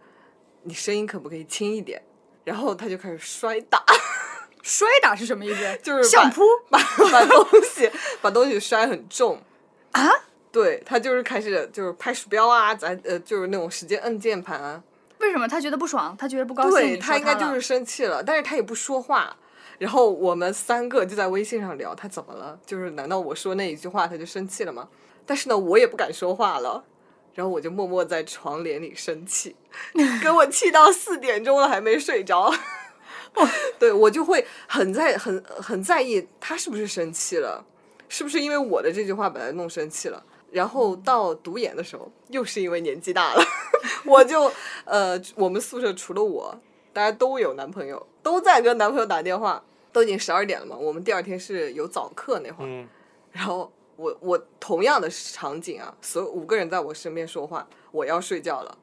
[0.63, 2.01] 你声音可不可以轻一点？”
[2.43, 3.83] 然后他就开始摔打，
[4.63, 5.61] 摔打是什么意思？
[5.83, 6.79] 就是把相扑 把
[7.11, 7.91] 把东西
[8.21, 9.41] 把东西摔很重
[9.91, 10.01] 啊？
[10.51, 14.81] 对他就是开始就是拍鼠标啊，咱呃就是那种使劲摁键盘啊，
[15.19, 16.15] 为什么他觉得不爽？
[16.17, 16.71] 他觉得不高兴？
[16.71, 19.35] 对他应该就是生气了，但是他也不说话。
[19.77, 24.89] 然后我们三个就在微信上聊他怎么了，就是难道我说那一句话他就生气了吗？
[25.25, 26.83] 但是呢，我也不敢说话了，
[27.33, 29.55] 然后我就默默在床帘里生气，
[30.21, 32.53] 给我气到四点钟了还没睡着。
[33.77, 37.63] 对我就会很在很很在意他是不是生气了，
[38.09, 40.23] 是不是因为我的这句话把他弄生气了。
[40.51, 43.43] 然后到读研的时候，又是因为年纪大了，
[44.03, 44.51] 我就
[44.83, 46.59] 呃，我们宿舍除了我，
[46.91, 49.63] 大家都有男朋友，都在跟男朋友打电话，
[49.93, 50.75] 都已经十二点了嘛。
[50.75, 52.89] 我们第二天是有早课那会儿，嗯
[53.31, 58.77] 然后我我同样的场景啊，所有五个人在我身边说话，我要睡觉了，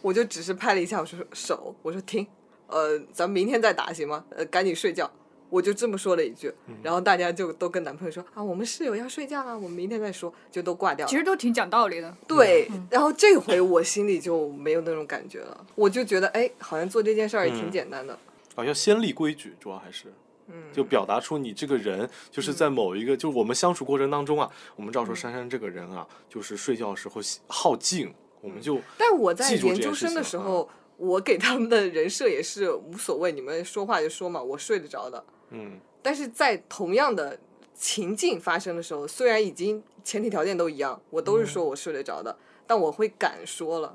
[0.00, 2.26] 我就只是拍了一下我说手，我说停，
[2.68, 4.24] 呃，咱们明天再打行吗？
[4.30, 5.10] 呃，赶紧睡觉。
[5.50, 11.10] 我就这么说了一句，然后大家就都跟男朋友说啊，我们室友要睡觉了，我们明天再说，就都挂掉了。
[11.10, 12.12] 其实都挺讲道理的。
[12.26, 18.18] 对，然后这回我心里就没有那种感觉了，我就觉得哎，好像做这件事儿也挺嗯简单的。
[18.56, 20.12] 啊，要先立规矩，主要还是。
[20.48, 20.72] 嗯。
[20.72, 35.24] 就表达出你这个人，就是在某一个，就是我们相处过程当中啊，我们知道说珊珊这个人啊，就是睡觉的时候喜好静，我们就但我在研究生的时候，我给他们的人设也是无所谓，你们说话就说嘛，我睡得着的。
[35.50, 35.78] 嗯。
[36.02, 37.38] 但是在同样的
[37.72, 43.88] 情境发生的时候，虽然已经前提条件都一样，我都是说我睡得着的，但我会敢说了，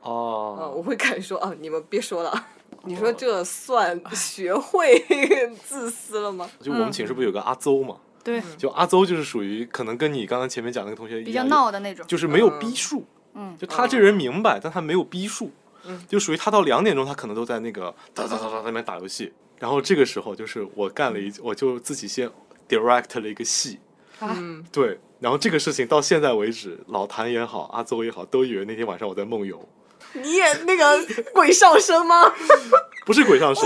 [0.00, 2.46] 啊、哦，我会敢说啊，你们别说了。
[2.86, 5.04] 你说这算学会
[5.64, 6.48] 自私了吗？
[6.60, 12.06] 就我们寝室不有个阿邹嘛，对，就阿邹就是属于可能跟你刚刚前面讲那个同学一样比较闹的那种。
[12.06, 13.04] 就是没有逼数。
[13.34, 15.50] 嗯就他这人明白，但他没有逼数。
[15.84, 19.32] 嗯就属于他到两点钟，他可能都在那个哒哒哒哒那边打游戏。
[19.58, 22.30] 然后这个时候就是我干了一，我就自己先
[22.68, 23.78] direct 了一个戏。
[24.20, 29.68] 嗯，对，然后这个事情到现在为止，老谭也好，阿邹也好，都以为那天晚上我在梦游，
[30.14, 30.98] 你也那个
[31.32, 32.32] 鬼上身吗？
[33.04, 33.64] 不是鬼上身，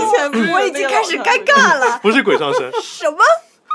[0.53, 1.99] 我已经开始尴尬了。
[2.01, 3.17] 不是鬼上身， 什么？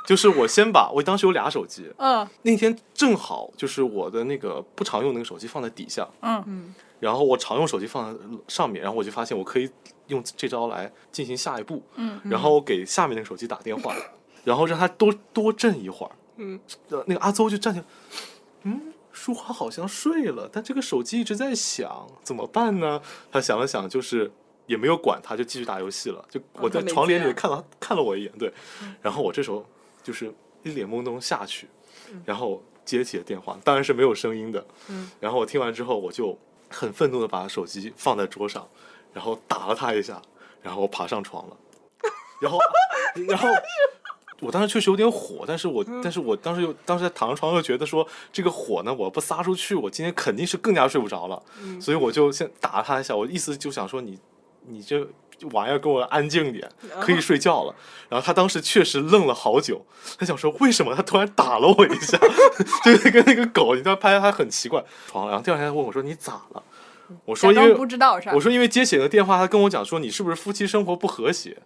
[0.06, 9.68] 就是我先把我当时有俩手机，嗯那天正好就是我的那个不常用那个手机放在底下，嗯然后我常用手机放在上面，然后我就发现我可以
[10.06, 13.92] 用这招来进行下一步，嗯，然后我给下面那个手机打电话，
[14.44, 17.86] 然后让他多多震一会儿，嗯，呃那个阿邹就站起来，
[18.62, 18.80] 嗯，
[19.16, 23.00] 舒华好像睡了，但这个手机一直在响，怎么办呢？
[23.32, 24.30] 他想了想，就是
[24.66, 26.22] 也没有管他，就继续打游戏了。
[26.30, 28.52] 就我在床帘里看了看了我一眼，对，
[29.00, 29.64] 然后我这时候
[30.02, 30.30] 就是
[30.62, 31.66] 一脸懵懂下去，
[32.26, 38.68] 然后接起了电话，当然是没有声音的，嗯，然后我听完之后，我就很愤怒的把手机放在桌上，
[39.14, 40.20] 然后打了他一下，
[40.60, 41.56] 然后我爬上床了，
[42.42, 42.58] 然后
[43.26, 43.48] 然后。
[44.40, 51.42] 我当时确实有点火，但是我，但是我当时又当时在躺上床又觉得说，这个火呢，我不撒出去，我今天肯定是更加睡不着了，
[51.80, 54.18] 所以我就先打了他一下，我意思就想说你，
[54.66, 55.06] 你这
[55.52, 56.68] 玩意儿给我安静点，
[57.00, 57.74] 可以睡觉了。
[58.08, 59.84] 然后他当时确实愣了好久，
[60.18, 62.18] 他想说为什么他突然打了我一下，
[62.84, 64.84] 就是跟那个狗，你知道拍他很奇怪。
[65.06, 66.62] 床，然后第二天他问我说你咋了？
[67.24, 68.20] 我说因为不知道？
[68.34, 71.56] 我说因为接起了电话，他跟我讲说你是不是夫妻生活不和谐，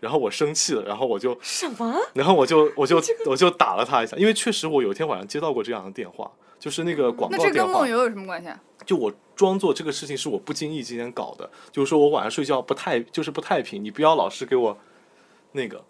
[0.00, 1.94] 然后我生气了，然后我就什么？
[2.14, 8.58] 然后我就我就我就打了他一下，因为确实我有一天晚上接到过这样的电话，就是那个广那这告电话，跟梦游有什么关系啊？
[8.86, 14.76] 就我装作这个事情是我不经意之间搞的，就是说我晚上睡觉不太就是不太平，你不要老是给我
[15.52, 15.82] 那个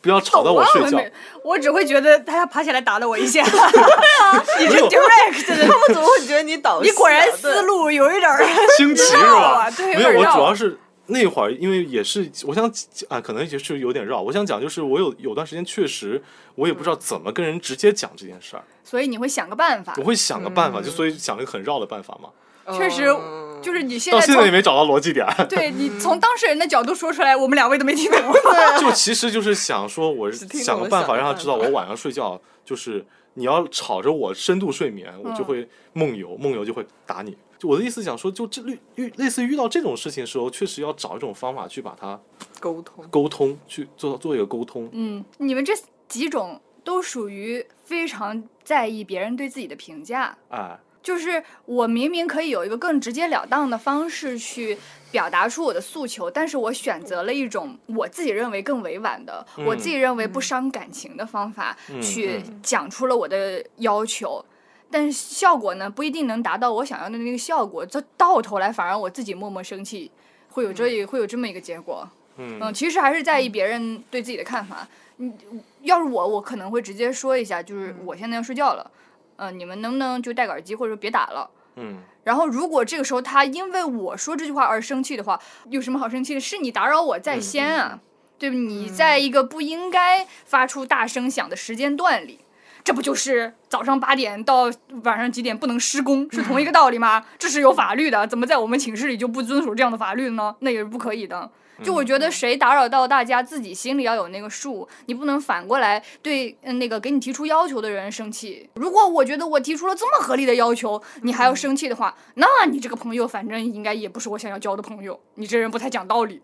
[0.00, 0.98] 不要吵到我睡觉
[1.42, 3.42] 我只会觉得他要爬起来打了我一下。
[4.58, 6.92] 你这 direct 的，他们怎么会觉得你导戏啊？
[6.92, 9.70] 你果然思路有一点儿清奇是吧 啊？
[9.70, 12.70] 对，没有，我主要是那会儿，因为也是我想
[13.08, 14.22] 啊，可能也是有点绕。
[14.22, 16.22] 我想讲就是我有有段时间确实
[16.54, 20.02] 我也不知道怎么跟人直接讲这件事儿，所以你会想个办法我。
[20.04, 22.28] 会想个办法，就所以想了一个很绕的办法嘛。
[22.76, 25.26] 确实，嗯就是你现在到现在也没找到逻辑点。
[25.48, 28.20] 对你从当事人的角度说出来，我们两位都没听懂。
[28.78, 37.36] 就其实就是想说，我想个办法让他知道，我晚上睡觉就是你要吵着我深度睡眠，我就会梦游，梦游就会打你。
[37.58, 42.20] 就我的意思讲说，就这类遇类似于遇到这种事情的时候，确实要找一种方法去把它
[42.60, 43.04] 沟通。
[43.10, 44.88] 沟通，去做做一个沟通。
[44.92, 45.72] 嗯，你们这
[46.06, 50.38] 几种都属于非常在意别人对自己的评价。
[50.50, 54.78] 哎，就是我明明可以有一个更直截了当的方式去
[55.10, 64.44] 表达出我的诉求，但是我选择了一种我自己认为更委婉的，我自己认为不伤感情的方法、嗯去讲出了我的要求。
[64.90, 70.10] 但是效果呢，不一定能达到我想要的那个效果，这到头来反而我自己默默生气，
[70.50, 72.08] 会有这会有这么一个结果。
[72.36, 74.86] 嗯嗯，其实还是在意别人对自己的看法。
[75.16, 75.36] 嗯，
[75.82, 78.90] 要是我，我可能会直接说一下，就是我现在要睡觉了，
[79.36, 81.50] 嗯、你们能不能就戴个耳机，或者说别打了。
[81.74, 86.40] 嗯然后，如果这个时候他因为我说这句话而生气的话，有什么好生气的？
[86.40, 87.98] 是你打扰我在先啊，
[88.38, 88.56] 对吧？
[88.56, 92.40] 你在一个不应该发出大声响的时间段里，
[92.84, 94.70] 这不就是早上八点到
[95.04, 97.24] 晚上几点不能施工是同一个道理吗？
[97.38, 100.56] 这是有法律的，怎么在我们寝室里就不遵守这样的法律呢？
[100.60, 101.50] 那也是不可以的。
[101.80, 108.68] 就我觉得谁打扰到大家，自己心里要有那个数，你不能反过来对嗯那个给你提出要求的人生气。
[108.74, 116.42] 如果我觉得我提出了这么合理的要求，你还要生气的话，那你这个朋友反正应该也不是我想要交的朋友，你这人不太讲道理。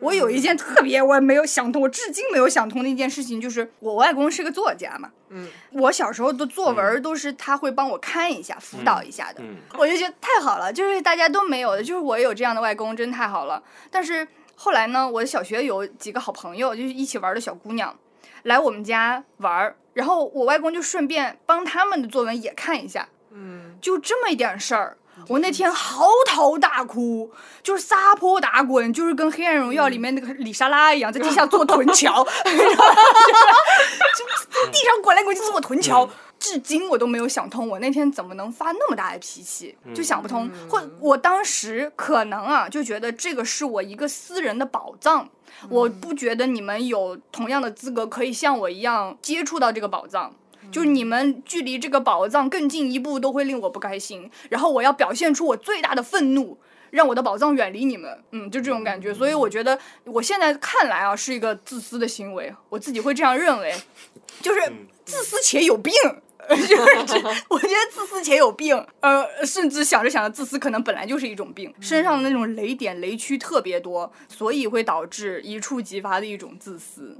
[0.00, 13.62] 嗯我有一件特别我没有想通，我至今没有想通的一件事情，就是我外公是个作家嘛，嗯，我小时候的作文都是他会帮我看一下、辅导一下的，嗯我就觉得太好了，就是大家都没有的，就是我有这样的外公，真太好了。
[13.90, 17.94] 但是后来呢，我小学有几个好朋友，就是一起玩的小姑娘，
[18.44, 24.96] 来我们家玩儿，然后我外公就顺便帮他们的作文也看一下，嗯，就这么一点事儿。
[25.28, 27.30] 我那天嚎啕大哭，
[27.62, 32.64] 就是撒泼打滚，就是跟《黑暗荣耀》里面那个李莎拉一样，在地下做臀桥， 然后
[34.16, 36.08] 就在地上滚来滚去做臀桥。
[36.38, 40.50] 至今我都没有想通，我那天怎么能发那么大的脾气，就想不通。
[40.70, 45.28] 或我当时可能啊，就觉得这个是我一个私人的宝藏，
[45.68, 50.32] 我不觉得你们有同样的资格可以像我一样接触到这个宝藏。
[50.70, 56.58] 就是你们距离这个宝藏更进一步都会令我不开心，然后我要表现出我最大的愤怒。
[56.90, 63.72] 让我的宝藏远离你们，嗯，就这种感觉，所以我觉得我现在看来啊，是一个自私的行为，我自己会这样认为，
[64.40, 64.60] 就是
[65.04, 65.94] 自私且有病，
[66.50, 66.74] 就是
[67.48, 77.16] 我觉得自私且有病，呃，甚至想着想着，自私可能本来就是一种病，身上的那种雷点雷区特别多，所以会导致一触即发的一种自私。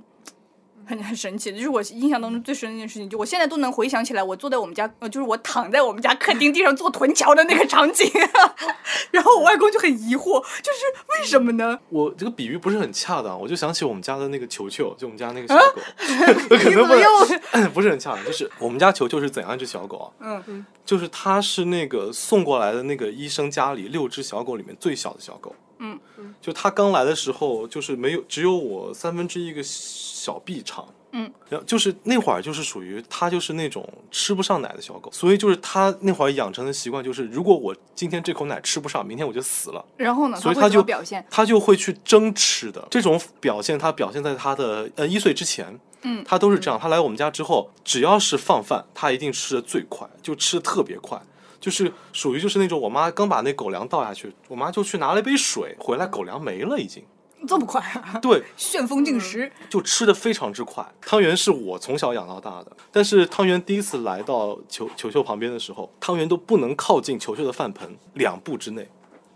[0.91, 3.09] 很很神奇，就是我印象当中最深的一件事情。
[3.09, 8.11] 就我现在都能回想起来，我坐在我们家，呃，就是我躺在我们家客厅地上做臀桥的那个场景。
[9.13, 10.81] 然后我外公就很疑惑，就是
[11.21, 11.79] 为什么呢？
[11.91, 15.81] 我这个比喻不是很恰当，我就想起我们家的那个球球，就我们家那个小狗，
[16.59, 18.25] 可能不是 不是很恰当。
[18.25, 20.09] 就是我们家球球是怎样一只小狗啊？
[20.21, 25.55] 嗯嗯，就是它是那个送过来的那个医生家里六只小狗里面最小的小狗。
[25.81, 30.87] 嗯嗯，就他刚来的时候，就是没有只有我三分之一个小臂长。
[31.13, 39.85] 嗯，然后就是那会儿就是属于他就是那种吃不上奶的小狗，所以就是他那会儿养成的习惯就是，如果我今天这口奶吃不上，明天我就死了。
[39.97, 40.37] 然后呢？
[40.39, 42.87] 所以它就表现，它就会去争吃的。
[42.89, 46.79] 这种表现，他表现在他的呃一岁之前，嗯，它都是这样。
[46.79, 51.21] 他来我们家之后，只要是放饭，他一定吃的最快，就吃的特别快。
[51.61, 57.05] 就是属于就是那种，我妈刚把那狗粮倒下去，我妈就去拿了一杯水回来，狗粮没了已经。
[57.49, 58.19] 这么快啊？
[58.21, 60.87] 对，旋风进食，就吃的非常之快。
[61.01, 68.87] 汤圆是我从小养到大的，但是汤圆第一次来到球球球旁边的时候，汤圆都不能靠近球球的饭盆两步之内，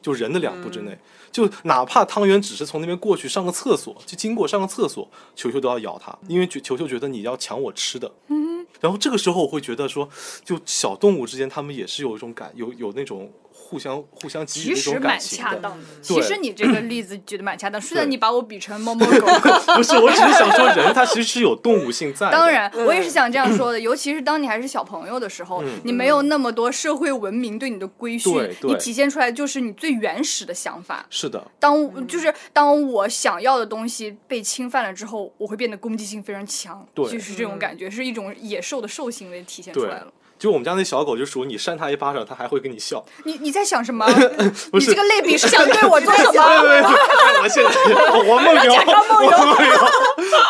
[0.04, 0.98] 就人的两步之内，
[1.32, 8.12] 就哪怕汤圆只是从那边过去上个厕所，就经过上个厕所，球球都要咬它，因为球球觉得你要抢我吃的。
[8.28, 10.06] 嗯，然后这个时候我会觉得说，
[10.44, 13.32] 就小动物之间，他们也是有一种感，有有那种。
[13.74, 15.76] 互相互相给予一种感情的。
[16.00, 19.50] 其实你这个例子举的蛮恰当，虽然你把我比成猫猫狗 狗。
[19.74, 22.30] 不是，我只是想说，人他其实是有动物性在。
[22.30, 23.80] 当然，我也是想这样说的。
[23.80, 31.04] 尤其是当你还是小朋友的时候，你没有那么多社会文明对你的规训，你体现出来就是你最原始的想法。
[31.10, 31.44] 是的。
[31.58, 36.86] 当就是当我想要的东西被侵犯了之后，我会变得攻击性非常强。
[36.94, 40.12] 对，就是这种感觉，是一种野兽的兽行为体现出来了。
[40.38, 43.02] 就我们家那小狗，就属于你扇它一巴掌，它还会跟你笑。
[43.24, 44.06] 你你在想什么？
[44.74, 46.42] 你这个类比是想对我做什么？
[47.42, 47.70] 我现在
[48.28, 49.76] 我 梦游，我梦游，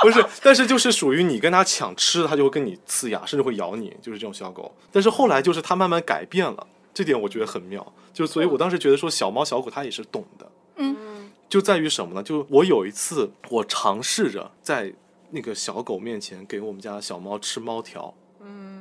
[0.03, 0.25] 不是。
[0.43, 4.75] 但是就是属于你跟它抢吃，它就会跟你呲牙，甚至会咬你，就是这种小狗。
[4.91, 7.93] 但是后来就是它慢慢改变了，这点我觉得很妙。
[8.13, 10.47] 就所以，我当时觉得说小猫小狗它也是懂的。
[10.77, 10.97] 嗯，
[11.49, 12.23] 就在于什么呢？
[12.23, 14.93] 就我有一次我尝试着在
[15.31, 18.15] 那个小狗面前给我们家小猫吃猫条。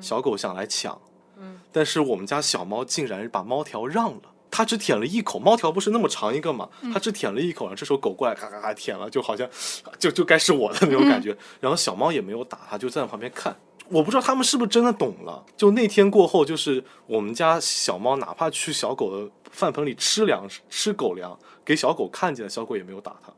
[0.04, 1.02] 小狗想来抢，
[1.38, 9.50] 嗯，但是我们家小猫竟然把猫条让了，它只舔了一口，猫条不是那么长一个嘛，它只舔了一口，然后这时候狗过来咔咔咔舔了，就好像
[9.98, 13.56] 就就该是我的那种感觉，然后小猫也没有打它，就在旁边看，
[13.90, 15.44] 我不知道他们是不是真的懂了。
[15.56, 23.34] 就那天过后，就是我们家小猫哪怕去小狗的饭盆里吃粮食吃狗粮，给小狗看见了，小狗也没有打它。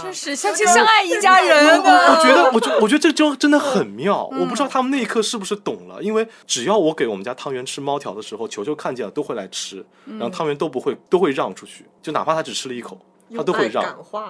[0.00, 2.18] 真是相亲相爱一家人啊！
[2.18, 4.26] 我觉得，我觉，我觉得这就真的很妙。
[4.32, 12.98] 我不知道他们那一刻是不是懂了，因为只要我给我们家汤圆吃猫条的时候，球球看见了都会来吃，然后汤圆都不会都会让出去，就哪怕他只吃了一口。
[13.34, 13.84] 他都会让，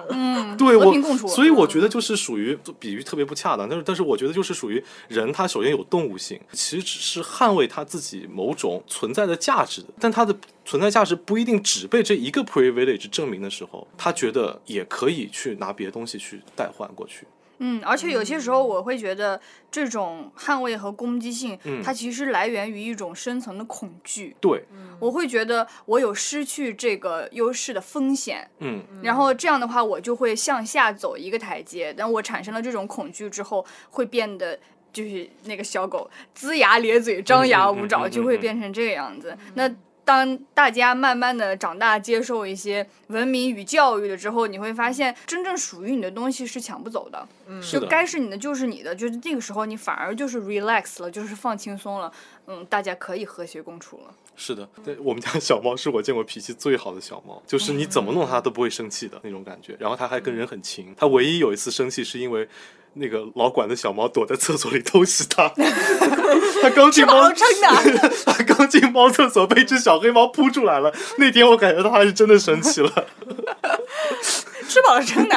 [0.09, 0.93] 嗯， 对我，
[1.27, 10.35] 所以我觉得就是属于比喻特别不恰当，但是但是我觉得就是属于人，他首先有动物性，其实只是捍卫他自己某种存在的价值的，但他的
[10.65, 17.27] 存在价值不一定只被这一个 privilege 证明的时候，他觉得也可以去拿别的东西去代换过去。
[17.59, 19.39] 嗯，而且有些时候我会觉得，
[19.71, 24.35] 这种捍卫和攻击性，它其实来源于一种深层的恐惧。
[24.39, 24.63] 对，
[24.99, 28.49] 我会觉得我有失去这个优势的风险。
[28.59, 31.93] 嗯，然后这样的话，我就会向下走一个台阶。
[31.97, 34.59] 但我产生了这种恐惧之后，会变得
[34.93, 39.37] 就是那个小狗龇牙咧嘴、张牙舞爪，就会变成这个样子。
[39.55, 39.69] 那。
[40.07, 52.09] 当大家慢慢的长大，接受一些文明与教育了之后，你会发现，真正属于你的东西是抢不走的，嗯就该是你的就是你的，就是这个时候你反而就是 relax 了，就是放轻松了，
[52.45, 54.13] 嗯，大家可以和谐共处了。
[54.37, 60.95] 是的，对，我们家小猫是我见过脾气最好的小猫，就是你怎么弄它都不会生气的那种感觉，然后它还跟人很亲。
[60.95, 62.47] 它唯一有一次生气是因为。
[62.99, 65.47] 那个老管的小猫躲在厕所里偷袭他，
[66.61, 67.29] 他刚进猫，
[68.25, 70.93] 他刚进猫厕所被一只小黑猫扑出来了。
[71.17, 72.91] 那天我感觉到他是真的生气了。
[74.67, 75.35] 吃饱了撑的，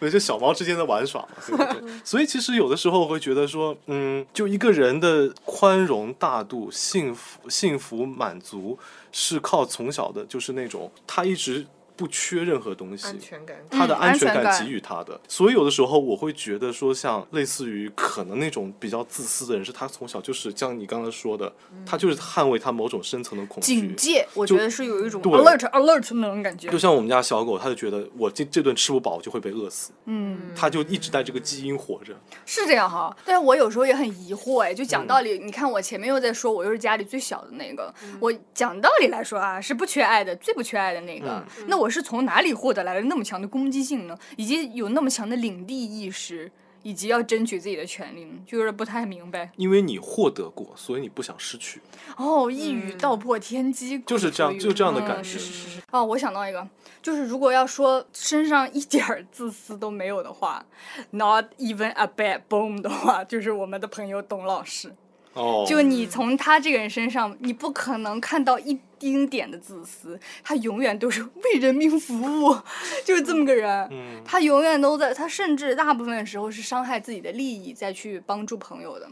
[0.00, 1.66] 有些小猫之间的玩耍嘛，对？
[2.02, 8.76] 所以其实有的时候我会觉得说，嗯，就一个人的宽容大度、幸福、幸福满足，
[9.12, 11.64] 是靠从小的，就是那种他一直。
[11.96, 13.56] 不缺任何东西，安全感。
[13.70, 15.20] 他的嗯安全感给予他的。
[15.28, 21.52] 所以有的时候我会觉得说，像类似于可能那种比较自私的人，是他从小就是像你刚才说的，
[21.84, 23.96] 他就是捍卫他某种深层的恐惧警。
[23.96, 26.78] 戒，我觉得是有一种 alert alert 那种感觉就。
[26.78, 32.14] 像我们家小狗，它就觉得我这这顿吃不饱就会被饿死，嗯，它就一直带这个基因活着。
[32.44, 33.16] 是这样哈。
[33.24, 41.42] 但是我有时候也很疑惑哎，就嗯讲道理，你看我前面又在说我又是家里最小的那个，我讲道理来说啊，是不缺爱的，最不缺爱的那个。
[41.58, 44.18] 嗯那我是从哪里获得来的那么强的攻击性呢？
[44.36, 46.50] 以及有那么强的领地意识，
[46.82, 48.32] 以及要争取自己的权利呢？
[48.46, 49.50] 就有点不太明白。
[49.56, 51.80] 因为你获得过，所以你不想失去，
[52.16, 55.24] 哦，一语道破天机，就是这样，就这样的嗯感觉。
[55.24, 56.66] 是是是哦，我想到一个，
[57.00, 60.64] 就是如果要说身上一点儿自私都没有的话
[61.10, 64.94] ，not even a backbone 的话，就是我们的朋友董老师。
[65.34, 72.56] 哦，就你从他这个人身上，你不可能看到一丁点的自私，他永远都是为人民服务，
[73.04, 73.88] 就是这么个人。
[73.90, 79.08] 嗯他永远都在，他甚至大部分时候是伤害自己的利益再去帮助朋友的。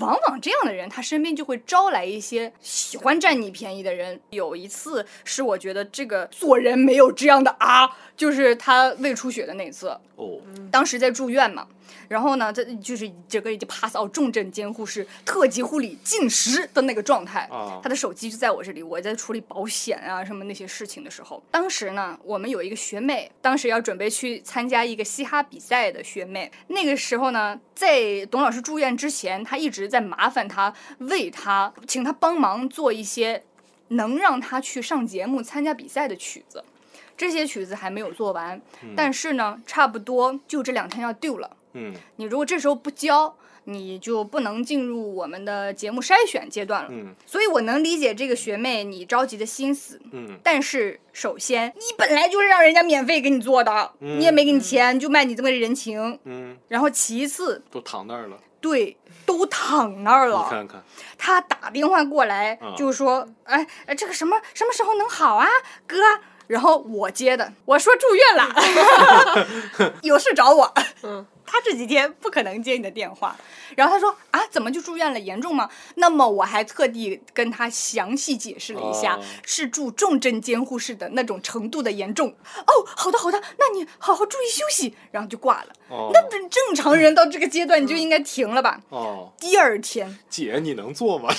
[0.00, 4.20] 往往这样的人，他身边就会招来一些喜欢占你便宜的人。
[4.28, 9.88] 有一次是我觉得这个做人没有这样的啊，就是他胃出血的那次。
[10.16, 10.38] 哦，
[10.70, 11.66] 当时在住院嘛，
[12.08, 17.48] 然后呢，这就是整个已经 pass out 重症监护室特级护理进食的那个状态。
[17.50, 33.42] 啊他的手机就在我这里，我在处理保险啊什么那些事情的时候，当时呢，我们有一个学妹，当时要准备去参加一个嘻哈比赛的学妹，那个时候呢，在董老师住院之前，他一直在麻烦他，为他请他帮忙做一些
[33.88, 36.64] 能让他去上节目参加比赛的曲子。
[37.16, 38.60] 这些曲子还没有做完，
[38.94, 41.56] 但是呢，差不多就这两天要 due 了。
[41.76, 46.88] 嗯你如果这时候不交，你就不能进入我们的节目筛选阶段了。
[46.90, 56.18] 嗯所以我能理解这个学妹你着急的心思，嗯但是首先你本来就是让人家免费给你做的，你也没给你钱，就卖你这么个人情。
[56.24, 60.46] 嗯，然后其次，都躺那儿了，对，都躺那儿你了。
[60.48, 60.82] 看看，
[61.18, 65.48] 他打电话过来啊就说：“哎哎，这个什么什么时候能好啊，
[65.86, 65.96] 哥？”
[66.46, 70.72] 然后我接的，我说住院了， 有事找我。
[71.02, 73.36] 嗯，他这几天不可能接你的电话。
[73.74, 75.18] 然后他说啊，怎么就住院了？
[75.20, 75.68] 严重吗？
[75.96, 82.28] 那么我还特地跟他详细解释了一下，哦是住重症监护室的那种程度的严重。
[82.28, 84.94] 哦，好的好的，那你好好注意休息。
[85.10, 85.68] 然后就挂了。
[85.88, 88.80] 哦那正正常人到这个阶段你就应该停了吧？
[88.90, 91.32] 哦，第二天，姐你能做吗？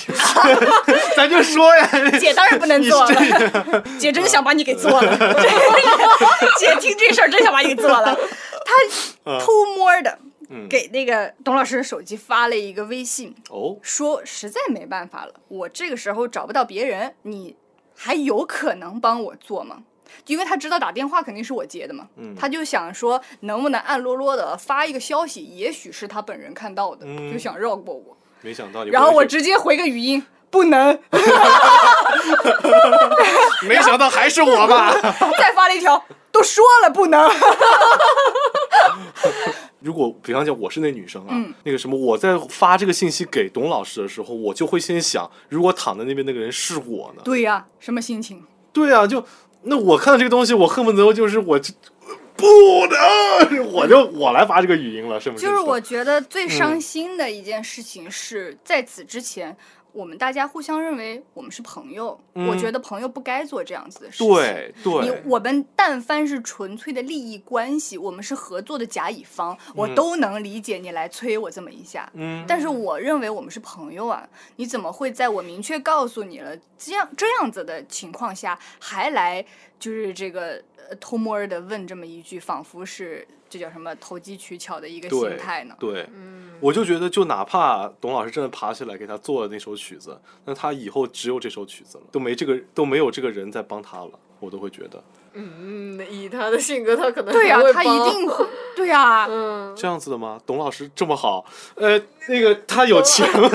[1.16, 1.90] 咱就说呀，
[2.20, 5.18] 姐当然不能做了， 姐真想把你给做了。
[6.60, 8.18] 姐听这事儿真想把你给做了。
[8.68, 17.56] 她偷摸的嗯给那个董老师的手机发了一个微信，哦，说实在没办法了，我这个时候找不到别人，你
[17.96, 19.84] 还有可能帮我做吗？
[20.26, 28.18] 因为他知道打电话肯定是我接的嘛，嗯他就想说能不能暗落落的发一个消息，也许是他本人看到的，嗯就想绕过我。
[28.42, 30.98] 没想到你然后我直接回个语音，不能，
[33.68, 34.94] 没想到还是我吧。
[35.38, 36.02] 再发了一条，
[36.38, 37.28] 都说了不能。
[39.80, 47.22] 如果比方讲我是那女生啊，嗯那个什么，我在发这个信息给董老师的时候，我就会先想，如果躺在那边那个人是我呢？
[47.24, 48.44] 对呀、什么心情？
[48.74, 49.24] 对啊，就
[49.64, 51.74] 那我看到这个东西，我恨不得就是我就
[52.36, 52.46] 不
[52.88, 55.46] 能， 我就我来发这个语音了，是不是？
[55.46, 59.56] 就是我觉得最嗯伤心的一件事情是，在此之前，
[59.98, 64.28] 我们大家互相认为我们是朋友，我觉得朋友不该做这样子的事情。
[64.28, 72.08] 你对，我们但凡是纯粹的利益关系，我们是合作的甲乙方，我都能理解你来催我这么一下。
[72.14, 79.44] 嗯，但是我认为我们是朋友啊，你怎么会在我明确告诉你了这样这样子的情况下，还来
[79.80, 85.76] 就是这个呃偷摸的问这么一句，仿佛是这叫什么投机取巧的一个心态呢？
[85.80, 86.08] 对，
[86.60, 95.04] 我就觉得，就哪怕董老师真的爬起来给他做了那首曲子，那他以后只有这首曲子了，都没这个都没有这个人在帮他了，我都会觉得
[95.40, 98.44] 嗯，以他的性格，他可能对呀、他一定会，
[98.76, 100.40] 对呀、嗯，这样子的吗？
[100.48, 103.48] 董老师这么好，呃，那个他有钱了，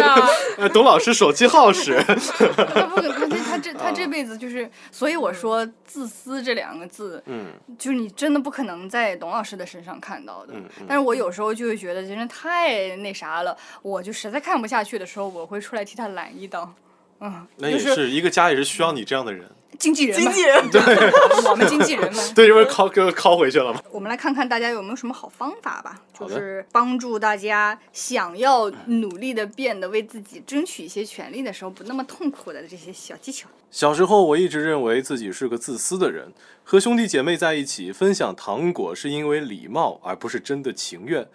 [0.56, 3.27] 呃，董老师手机号是，他不可，
[3.58, 7.46] 他这他这辈子就是，所以我说自私这两个字，嗯。
[7.78, 10.54] 就是你真的不可能在董老师的身上看到的。
[10.54, 10.64] 嗯。
[10.80, 10.86] 嗯。
[10.88, 16.72] 但是我有时候就会觉得真的太那啥了，我就实在看不下去的时候，我会出来替他拦一刀。
[17.20, 19.44] 嗯，那也就是是一个家也是需要你这样的人，
[19.78, 20.80] 经纪人，经纪人， 对
[21.50, 22.22] 我们经纪人嘛。
[22.34, 23.80] 对，这不是拷给我拷回去了嘛？
[23.90, 33.48] 我们来看看大家有没有什么好方法吧，就是帮助大家想要努力的变得为自己争取一些权利的时候不那么痛苦的这些小技巧。
[33.70, 36.32] 小时候，我一直认为自己是个自私的人，
[36.64, 41.26] 和兄弟姐妹在一起分享糖果是因为礼貌，而不是真的情愿。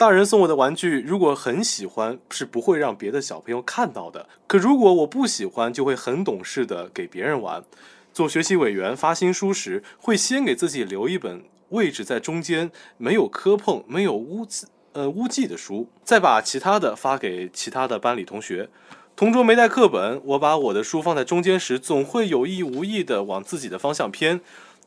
[0.00, 4.26] 大人送我的玩具，如果很喜欢，是不会让别的小朋友看到的。
[4.46, 7.62] 可如果我不喜欢，就会很懂事的给别人玩。
[8.10, 18.70] 做学习委员发新书时，会先给自己留一本位置在中间，没有磕碰、没有污渍呃污迹的书，再把其他的发给其他的班里同学。
[19.14, 24.40] 同桌没带课本，我把我的书放在中间时，总会有意无意地往自己的方向偏。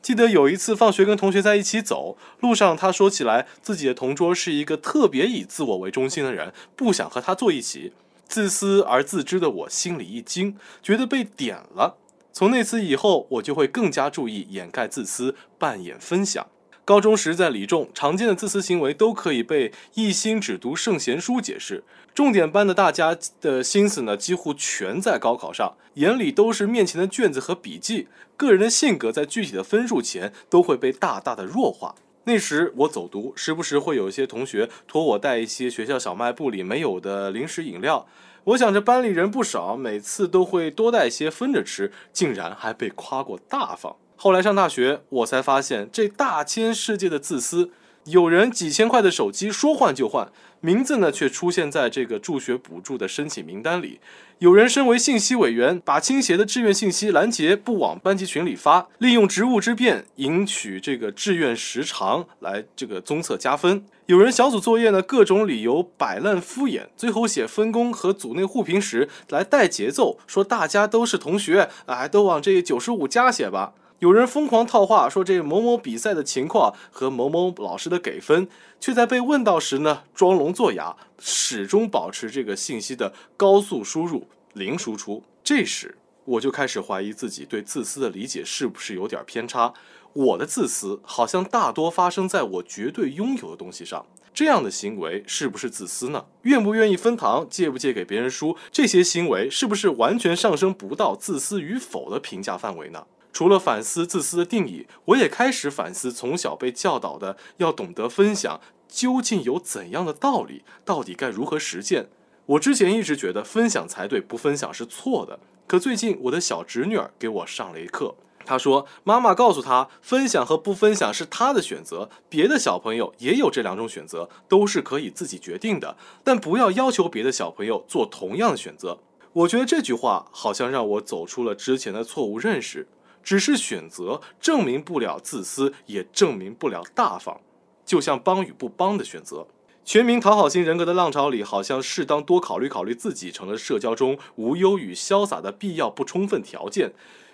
[0.04, 7.94] 记得有一次放学跟同学在一起走，路上他说起来自己的同桌是一个特别以自我为中心的人，不想和他坐一起。
[8.28, 11.96] 自私而自知的我心里一惊，觉得被点了。
[12.34, 16.46] 从那次以后，我就会更加注意掩盖自私，扮演分享。
[16.84, 21.82] 高中时在理众，常见的自私行为都可以被一心只读圣贤书解释。
[22.12, 31.94] 重点班的大家的心思呢，几乎全在高考上，眼里都是面前的卷子和笔记，个人的性格在具体的分数前都会被大大的弱化。
[32.24, 38.06] 那时我走读，时不时会有一些同学托我带一些学校小卖部里没有的零食饮料。
[38.44, 43.96] 我想着班里人不少，每次都会多带些分着吃，竟然还被夸过大方。
[44.16, 47.70] 后来上大学，我才发现这大千世界的自私。
[48.04, 50.30] 有人几千块的手机说换就换，
[50.60, 53.98] 名字呢却出现在这个助学补助的申请名单里。
[54.40, 63.84] 有人身为信息委员，把倾斜的志愿信息拦截不往班级群里发，利用职务之便赢取这个志愿时长来这个综测加分。
[64.06, 73.72] 有人小组作业呢各种理由摆烂敷衍，最后写分工和组内互评时来带节奏，说大家都是同学，哎，都往这九十五加写吧。
[74.04, 78.46] 有人疯狂套话，说这某某比赛的情况和某某老师的给分，
[78.78, 85.22] 却在被问到时呢，装聋作哑，始终保持这个信息的高速输入，零输出。
[85.42, 85.96] 这时，
[86.26, 89.72] 我就开始怀疑自己对自私的理解是不是有点偏差。
[90.12, 94.04] 我的自私好像大多发生在我绝对拥有的东西上。
[94.34, 96.26] 这样的行为是不是自私呢？
[96.42, 103.06] 愿不愿意分糖，借不借给别人书，这些行为是不是完全上升不到自私与否的评价范围呢？
[103.34, 112.06] 除了反思自私的定义，我也开始反思从小被教导的要懂得分享究竟有怎样的道理，到底该如何实践。
[112.46, 115.40] 我之前一直觉得分享才对，不分享是错的。
[115.66, 118.14] 可最近我的小侄女儿给我上了一课，
[118.44, 129.00] 她说妈妈告诉她，分享和不分享是她的选择，别的小朋友也有这两种选择，都是可以自己决定的，但不要要求别的小朋友做同样的选择。
[129.32, 132.86] 我觉得这句话好像让我走出了之前的错误认识。
[133.24, 137.40] 只是选择证明不了自私，也证明不了大方，
[137.84, 139.46] 就像帮与不帮的选择。
[139.84, 146.92] 全民讨好型人格的浪潮里，好像适当多考虑考虑自己，成了社交中无忧与潇洒的必要不充分条件。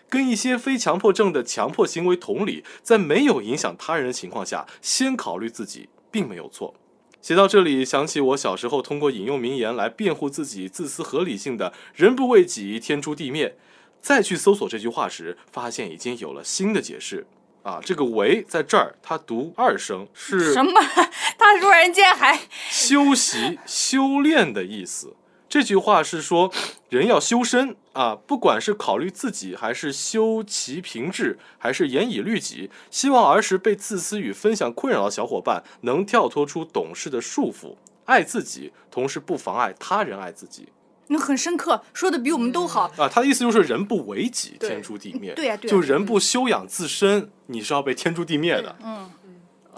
[0.08, 6.74] 跟一些非强迫症的强迫行为同理，在没有影响他人的情况下，先考虑自己，并没有错。
[7.22, 13.56] 写到这里，想起我小时候通过引用名言来辩护自己自私合理性的“人不为己，天诛地灭”。
[14.00, 17.26] 再去搜索这句话时，发现已经有了新的解释
[17.62, 17.80] 啊！
[17.84, 20.80] 这个“为”在这儿，它读二声，是什么？
[21.38, 22.40] 他说人间还
[22.70, 25.14] 修习、修炼的意思。
[25.48, 26.52] 这句话是说，
[26.88, 37.74] 人要修身啊，不管是考虑自己，还是修其平治，还是严以律己，希望儿时被自私与分享困扰的小伙伴能跳脱出懂事的束缚，
[38.04, 40.68] 爱自己，同时不妨碍他人爱自己。
[41.12, 42.90] 那很深刻，说的比我们都好。
[42.96, 45.34] 啊，他的意思就是人不为己，天诛地灭。
[45.34, 48.76] 对呀对啊就人不修养自身，你是要被天诛地灭的。
[48.84, 49.10] 嗯，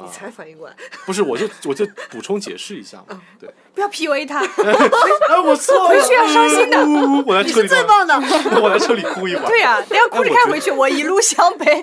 [0.03, 0.75] 你才反应过来，
[1.07, 3.21] 不是，我就我就补充解释一下嘛。
[3.41, 6.79] 对，不要 PUA 他， 哎，我错了，回去要伤心的
[7.27, 8.15] 我来你是车里最棒的。
[8.61, 9.49] 我来车里哭一会儿。
[9.49, 11.83] 对呀、等下哭着开回去，我一路向北。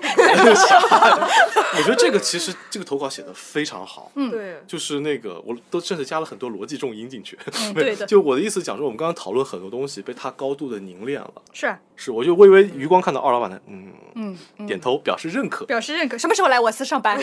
[1.76, 4.10] 我觉得这个其实这个投稿写的非常好。
[4.14, 7.38] 嗯对，就是那个，我都甚至加了很多逻辑重音进去。
[7.74, 11.30] 对的就我的意思讲说，我们刚刚讨论很多东西被他高度的凝练了。
[11.52, 16.18] 是，是，我就微微余光看到二老板的，嗯，嗯，嗯点头表示认可，表示认可。
[16.18, 17.18] 什么时候来我司上班？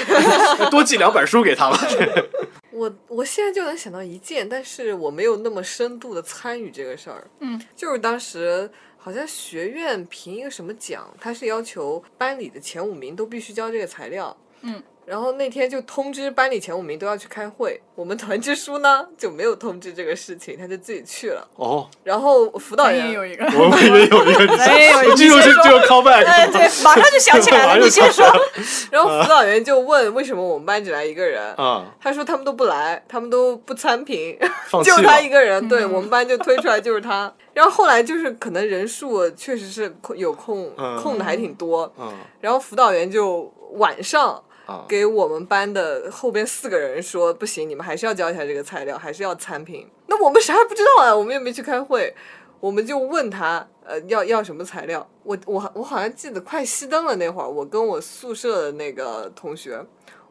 [0.71, 1.77] 多寄两本书给他吧。
[2.71, 7.27] 我我现在就能想到一件，但是我没有那么深度的参与这个事儿。
[7.39, 14.35] 嗯，就是当时好像学院评一个什么奖，他是要求班里的前五名都必须交这个材料。
[14.61, 21.47] 嗯，然后那天就通知班里前五名都要去开会，我们团支书呢就没有通知这个事情，他就自己去了。
[21.55, 28.25] 哦，然后辅导咱也员有一个，我们也有一个， 你咱也有一个，这就是你先说就 call back，对，对，马上就想起来了，你先说。
[28.91, 34.37] 然后辅导员就问为什么我们班只来一个人，啊，他说他们都不来，他们都不参评，
[34.83, 35.27] 就他一。
[35.27, 37.31] 个人，对我们班就推出来就是他。
[37.53, 44.46] 然后后来就是可能人数确实是空有空嗯空的还挺多，嗯然后辅导员就晚上啊，
[44.87, 49.89] 给我们班的后边四个人说，不行，你们还是要交一下这个材料，还是要参评。
[50.07, 52.13] 那我们啥也不知道啊，我们也没去开会，
[52.59, 55.07] 我们就问他，呃，要要什么材料？
[55.23, 59.79] 我我我好像记得快熄灯了那会儿，我跟我宿舍的那个同学，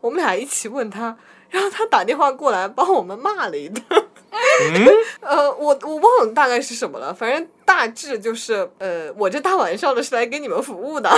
[0.00, 1.16] 我们俩一起问他，
[1.50, 3.84] 然后他打电话过来帮我们骂了一顿。
[5.20, 11.10] 呃，我我忘了大概是什么了，反正大致就是，呃，我这大晚上的是来给你们服务的，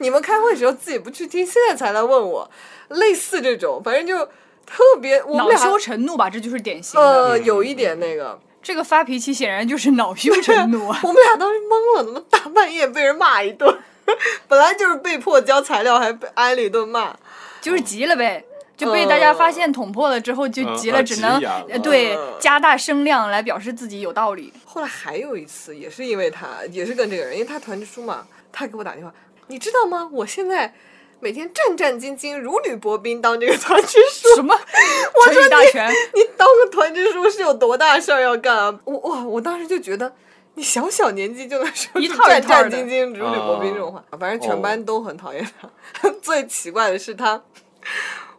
[0.00, 2.50] 你们开会的时候自己不去听，现在才来问我，
[2.88, 4.24] 类似这种，反正就
[4.66, 7.06] 特别，我们俩恼羞成怒吧，这就是典型的。
[7.06, 10.98] 呃有一点那个，这个发脾气显然就是恼羞成怒啊。
[11.04, 13.78] 我们俩当时懵了，怎么大半夜被人骂一顿？
[14.48, 17.14] 本来就是被迫交材料，还被挨了一顿骂。
[17.60, 18.42] 就是急了呗，
[18.74, 21.38] 就被大家发现捅破了之后就急了，嗯只能
[21.82, 24.50] 对嗯加大声量来表示自己有道理。
[24.64, 29.12] 后来还有一次，也是因为他，也是跟这个人，因为他团支书嘛，他给我打电话，
[29.50, 30.08] 你知道吗？
[30.12, 30.72] 我现在
[31.20, 34.36] 每天战战兢兢、如履薄冰当这个团支书。
[34.36, 34.54] 什么？
[34.56, 38.80] 我说你你当个团支书是有多大事儿要干啊？
[38.84, 40.14] 我哇，我当时就觉得。
[40.54, 46.10] 你小小年纪就能说出一套一战套的战兢兢、如履薄冰这种话，反正全班都很讨厌他。
[46.20, 47.40] 最奇怪的是他，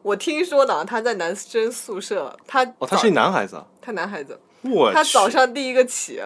[0.01, 6.21] 我听说的啊，他在男生宿舍，他哦，他是一男孩子啊，他男孩子，我他早上第一个起，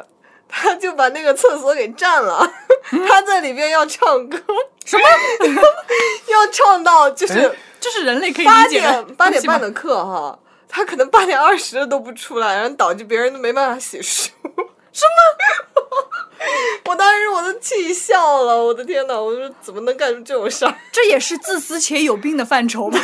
[0.47, 2.49] 他就把那个厕所给占了，
[3.07, 4.37] 他在里边要唱歌，
[4.85, 5.03] 什么？
[6.31, 10.37] 要唱到就是哎这是人类可以八点 八点半的课哈，
[10.67, 14.29] 他可能八点二十都不出来，然后导致别人都没办法洗漱。
[14.93, 15.85] 什么？
[16.85, 20.73] 我当时我都气笑了，我的天呐，我说怎么能干出这种事儿？
[20.91, 22.99] 这也是自私且有病的范畴吧？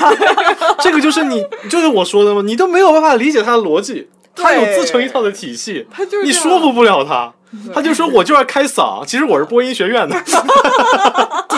[0.79, 2.41] 这个就是你，就是我说的吗？
[2.45, 4.09] 你都没有办法理解他的逻辑，
[4.41, 7.33] 他有自成一套的体系， 他就是你说服不了他。
[7.75, 10.15] 他就说我就要开嗓，其实我是播音学院的，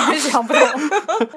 [0.07, 0.67] 真是想不通。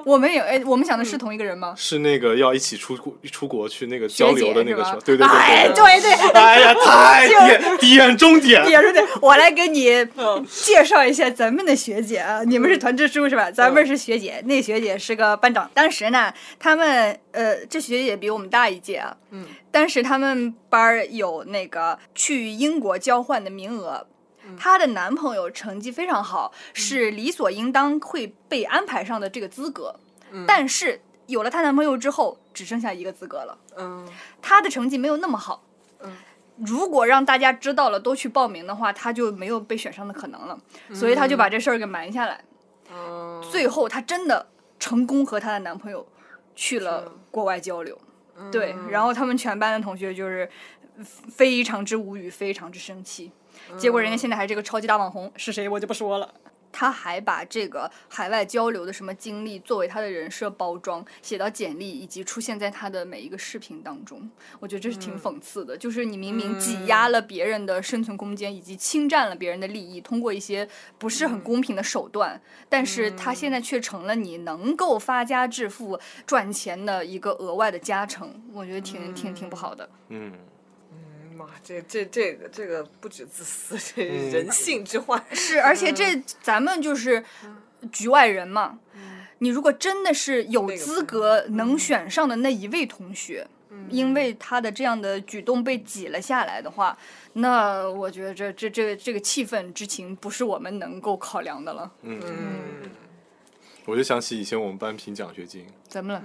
[0.03, 1.75] 我们也哎，我们想的是同一个人吗？
[1.77, 5.75] 是那个要一起出国出国去那个交流的那个对对对哎，对。
[5.75, 10.03] 对对，哎呀，太点点中点，点中点，我来给你
[10.49, 13.51] 介绍一下咱们的学姐啊，你们是团支书是吧？
[13.51, 15.69] 咱们是学姐，那学姐是个班长。
[15.75, 19.45] 当时呢，他们呃，这学姐比我们大一届啊，嗯，
[19.77, 24.07] 当时他们班儿有那个去英国交换的名额。
[24.57, 29.93] 她的男朋友成绩非常好，是理所应当会被安排上的这个资格，
[30.47, 33.55] 但是有了她男朋友之后，只剩下一个资格了。
[33.75, 34.09] 嗯
[34.41, 35.63] 她的成绩没有那么好。
[36.01, 36.11] 嗯
[36.65, 40.57] 如果让大家知道了都去报名的话，她就没有被选上的可能了，
[40.91, 42.43] 所以她就把这事儿给瞒下来。
[42.91, 44.47] 嗯，最后，她真的
[44.79, 46.07] 成功和她的男朋友
[46.55, 47.95] 去了国外交流。
[48.39, 50.49] 嗯对，然后他们全班的同学就是
[51.03, 53.31] 非常之无语，非常之生气。
[53.77, 56.33] 结果人家现在还是个超级大网红，是谁我就不说了。
[56.71, 64.29] 他还把这个海外交流的什么经历作为他的人设包装，写到简历以及出现在他的每一个视频当中。
[64.59, 72.39] 我觉得这是挺讽刺的，就是你明明挤压了别人的生存空间，以及侵占了别人的利益，通过一些不是很公平的手段，
[72.69, 78.41] 但是他现在却成了你能够发家致富、赚钱的一个额外的加成。
[78.53, 79.89] 我觉得挺挺挺不好的。
[80.09, 80.31] 嗯，
[81.37, 85.23] 妈，这这这个这个不止自私，这人性之患。
[85.35, 87.23] 是，而且这咱们就是
[87.91, 88.79] 局外人嘛。
[89.39, 93.47] 你如果真的是有资格能选上的那一位同学，
[93.87, 96.97] 因为他的这样的举动被挤了下来的话，
[97.33, 101.91] 那我觉得这这这这个气氛之情不是我们能够考量的了。
[102.01, 102.19] 嗯，
[103.85, 106.23] 我就想起以前我们班评奖学金，怎么了？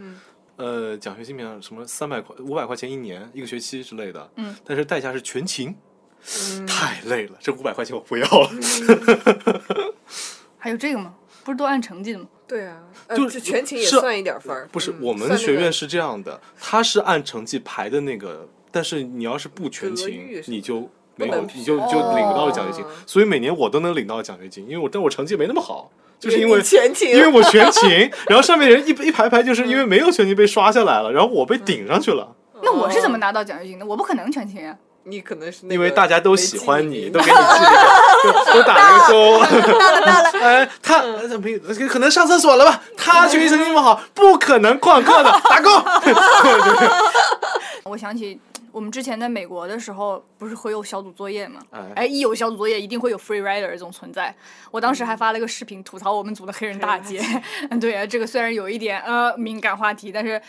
[0.63, 5.75] 呃，奖学金评什么三百块、五百块钱一年，一个学期之类的，嗯，但是代价是全勤，
[6.53, 8.49] 嗯 太累了，这五百块钱我不要了。
[10.57, 11.15] 还有这个吗？
[11.43, 12.27] 不是都按成绩的吗？
[12.47, 14.69] 对啊，呃就是全勤也算一点分儿。
[14.71, 22.89] 不是，嗯我们学院是这样的，它是按成绩排的那个，但是你要是不全勤你就没有你就就领不到奖学金哦。
[23.05, 25.91] 所以每年我都能领到奖学金，因为我但我成绩没那么好，
[26.23, 27.91] 就是因为全勤，因为我全勤，
[28.29, 32.29] 然后上面人一一排排，就是因为没有全勤被刷下来了，然后我被顶上去了，
[32.63, 33.85] 那我是怎么拿到奖学金的？
[33.85, 34.77] 我不可能全勤啊！
[35.05, 37.43] 你可能是因为大家都喜欢你，都给你记
[38.23, 39.41] 这个 都打了个勾。
[39.41, 41.59] 到了到了，哎，他呃没有
[41.89, 42.81] 可能上厕所了吧？
[42.97, 45.71] 他学习成绩那么好，不可能旷课的，打勾。
[47.83, 48.41] 我想起
[48.73, 51.61] 我们之前在美国的时候，不是会有小组作业吗？
[51.71, 54.35] 哎哎，一有小组作业，一定会有 free rider 这种存在。
[54.71, 57.21] 我当时还发了个视频吐槽我们组的黑人大姐。
[57.71, 60.41] 嗯，对啊，这个虽然有一点呃敏感话题，但是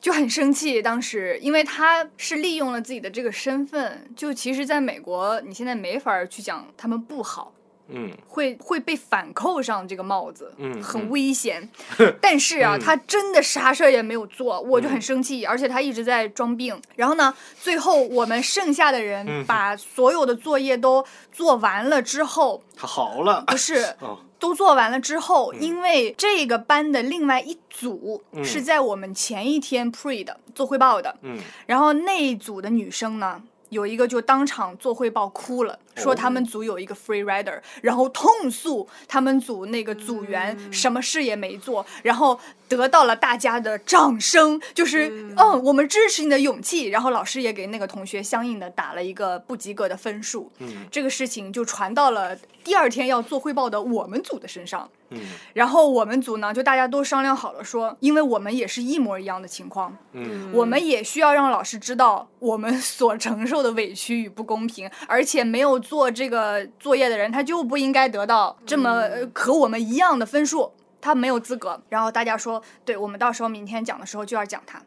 [0.00, 0.80] 就很生气。
[0.80, 7.52] 当时因为他是利用了自己的这个身份，就其实在美国，你现在没法去讲他们不好。
[7.88, 11.68] 嗯会会被反扣上这个帽子，嗯很嗯危险。
[12.20, 16.80] 但是啊，嗯他真的啥事儿也没有做，我就很生气，而且他一直在装病。
[16.96, 23.44] 然后呢，最后我们剩下的人嗯把所有的作业都做完了之后，他好了。
[23.46, 23.94] 不是。
[24.00, 42.38] 哦，都做完了之后，嗯因为这个班的另外一组嗯是在我们前一天 pre 的做汇报的，嗯然后那一组的女生呢，有一个就当场做汇报哭了，说他们组有一个 free rider，然后痛诉他们组那个组员什么事也没做，然后
[42.68, 46.86] 得到了大家的掌声，就是嗯，我们支持你的勇气。
[46.86, 50.50] 然后老师也给那个同学相应的打了一个不及格的分数。
[50.58, 54.88] 嗯这个事情就传到了第二天要做汇报的我们组的身上。
[55.10, 55.20] 嗯
[55.54, 70.70] 然后我们组呢，就大家都商量好了说，因为我们也是一模一样的情况，嗯我们也需要让老师知道我们所承受的委屈与不公平，而且没有做这个作业的人，他就不应该得到这么呃和我们一样的分数，
[71.00, 71.80] 他没有资格。
[71.88, 74.82] 然后大家说，对我们到时候明天讲的时候就要讲他。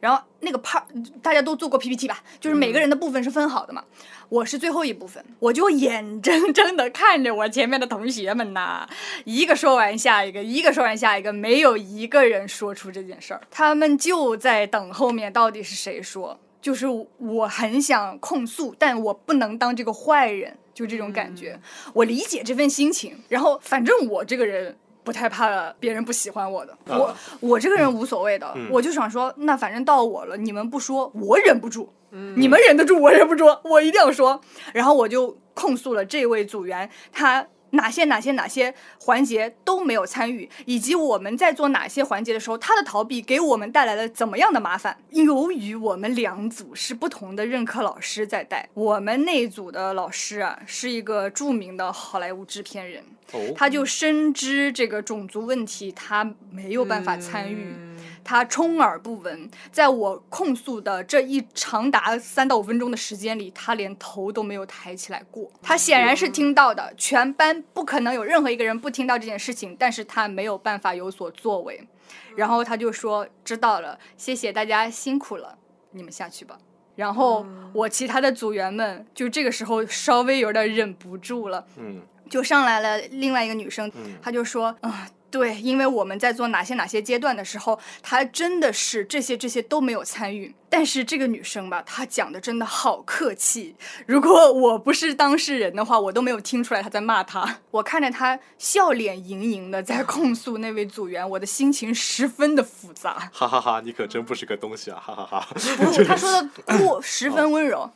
[0.00, 0.82] 然后那个 part
[1.22, 3.82] 大家都做过 PPT 吧，就是每个人的部分是分好的嘛。
[4.28, 8.86] 我是最后一部分，我就眼睁睁的看着我前面的同学们呐，
[9.24, 16.38] 一个说完下一个，一个说完下一个，没有一个人说出这件事儿，他们就在等后面到底是谁说。
[16.62, 16.86] 就是
[17.18, 21.60] 我很想控诉，但我不能当这个坏人，就这种感觉。
[21.92, 31.92] 我理解这份心情，然后反正我这个人不太怕别人不喜欢我的，我啊我这个人无所谓的，嗯我就想说，那反正到我了，你们不说，我忍不住。
[32.36, 34.38] 你们忍得住，我忍不住，我一定要说。
[34.74, 44.96] 然后我就控诉了这位组员，他哪些哪些哪些环节都没有参与，以及我们在做哪些环节的时候，他的逃避给我们带来了怎么样的麻烦。
[45.10, 53.02] 由于我们两组是不同的任课老师在带，我们那组的老师啊是一个著名的好莱坞制片人，
[53.32, 57.74] 哦，他就深知这个种族问题，他没有办法参与。
[57.76, 57.91] 嗯
[58.24, 65.50] 他充耳不闻，在我控诉的这一长达三到五分钟的时间里，他连头都没有抬起来过。
[65.60, 71.88] 他显然是听到的，全班不可能有任何一个人不听到这件事情，但是他没有办法有所作为。
[72.36, 75.58] 然后他就说：“知道了，谢谢大家辛苦了，
[75.90, 76.58] 你们下去吧。”
[76.96, 85.08] 然后我其他的组员们就这个时候稍微有点忍不住了，嗯就上来了另外一个女生，嗯她就说啊。
[85.32, 90.54] 对，因为我们在做哪些哪些阶段的时候，她真的是这些这些都没有参与。
[90.68, 93.74] 但是这个女生吧，她讲的真的好客气。
[94.06, 97.58] 如果我不是当事人的话，我都没有听出来她在骂她。
[97.70, 103.30] 我看着她笑脸盈盈的在控诉那位组员，我的心情十分的复杂。
[103.32, 105.48] 哈哈哈，你可真不是个东西啊，哈哈哈。
[105.78, 107.90] 不，她说的过十分温柔。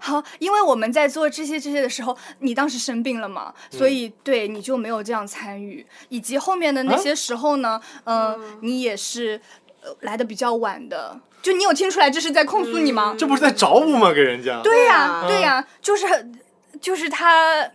[0.00, 9.40] 好，因为我们在做这些这些的时候，你当时生病了嘛，所以对你就没有这样参与，以及后面的那些时候呢，嗯、你也是
[9.82, 13.14] 呃来的比较晚的，就你有听出来这是在控诉你吗？
[13.18, 14.12] 这不是在找我吗？
[14.12, 14.60] 给人家。
[14.62, 16.30] 对呀、啊对呀、就是
[16.80, 17.70] 就是他。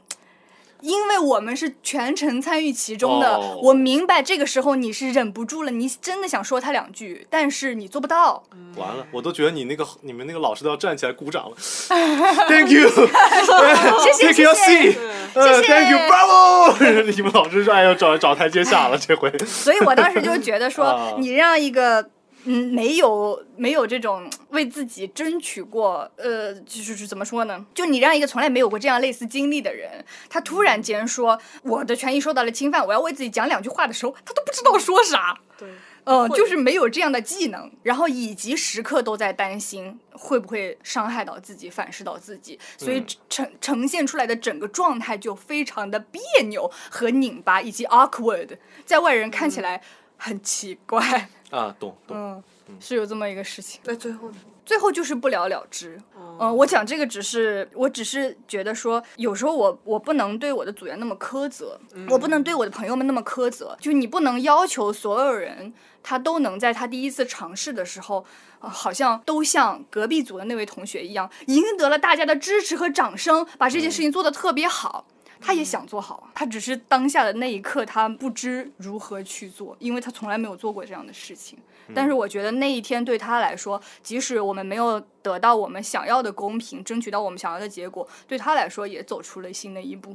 [0.82, 8.44] 因为我们是全程参与其中的，哦我明白这个时候你是忍不住了，你真的想说他两句，但是你做不到。
[8.76, 11.56] 完了，我都觉得你那个你们那个老师都要站起来鼓掌了。
[12.48, 12.90] Thank you，
[14.04, 14.98] 谢谢 Take your 谢谢 seat，
[15.34, 17.04] 呃谢，Thank you，Bravo！
[17.16, 19.32] 你们老师说哎呦找找台阶下了，这回。
[19.40, 22.08] 所以我当时就觉得啊说，你让一个
[22.50, 27.66] 嗯没有没有这种为自己争取过，呃，就是是怎么说呢？
[27.74, 35.38] 就你让一个从来没有过这样类似经历的人，他突然间说我的权益受到了侵犯，我要为自己讲两句话的时候，他都不知道说啥。
[35.58, 35.68] 对，
[36.06, 49.82] 呃，就是没有这样的技能，然后以及时刻都在担心会不会伤害到自己、反噬到自己，所以嗯呈呈现出来的整个状态就非常的别扭和拧巴，以及 awkward，在外人看起来
[50.18, 51.30] 很奇怪。
[51.50, 52.18] 啊，懂懂。
[52.18, 52.44] 嗯，
[52.80, 53.80] 是有这么一个事情。
[53.86, 54.36] 那最后呢？
[54.66, 55.98] 最后就是不了了之。
[56.14, 68.26] 哦嗯、我讲这个只是，我只是觉得说，有时候我我不能对我的组员那么苛责，我不能对我的朋友们那么苛责，就你不能要求所有人他都能在他第一次尝试的时候，
[68.60, 75.06] 呃好像都像隔壁组的那位同学一样，赢得了大家的支持和掌声，把这件事情做得特别好。
[75.40, 81.58] 他也想做好，他只是当下的那一刻他不知如何去做，因为他从来没有做过这样的事情。
[81.96, 90.14] 但是我觉得那一天对他来说，即使我们没有得到我们想要的公平，争取到我们想要的结果，对他来说也走出了新的一步。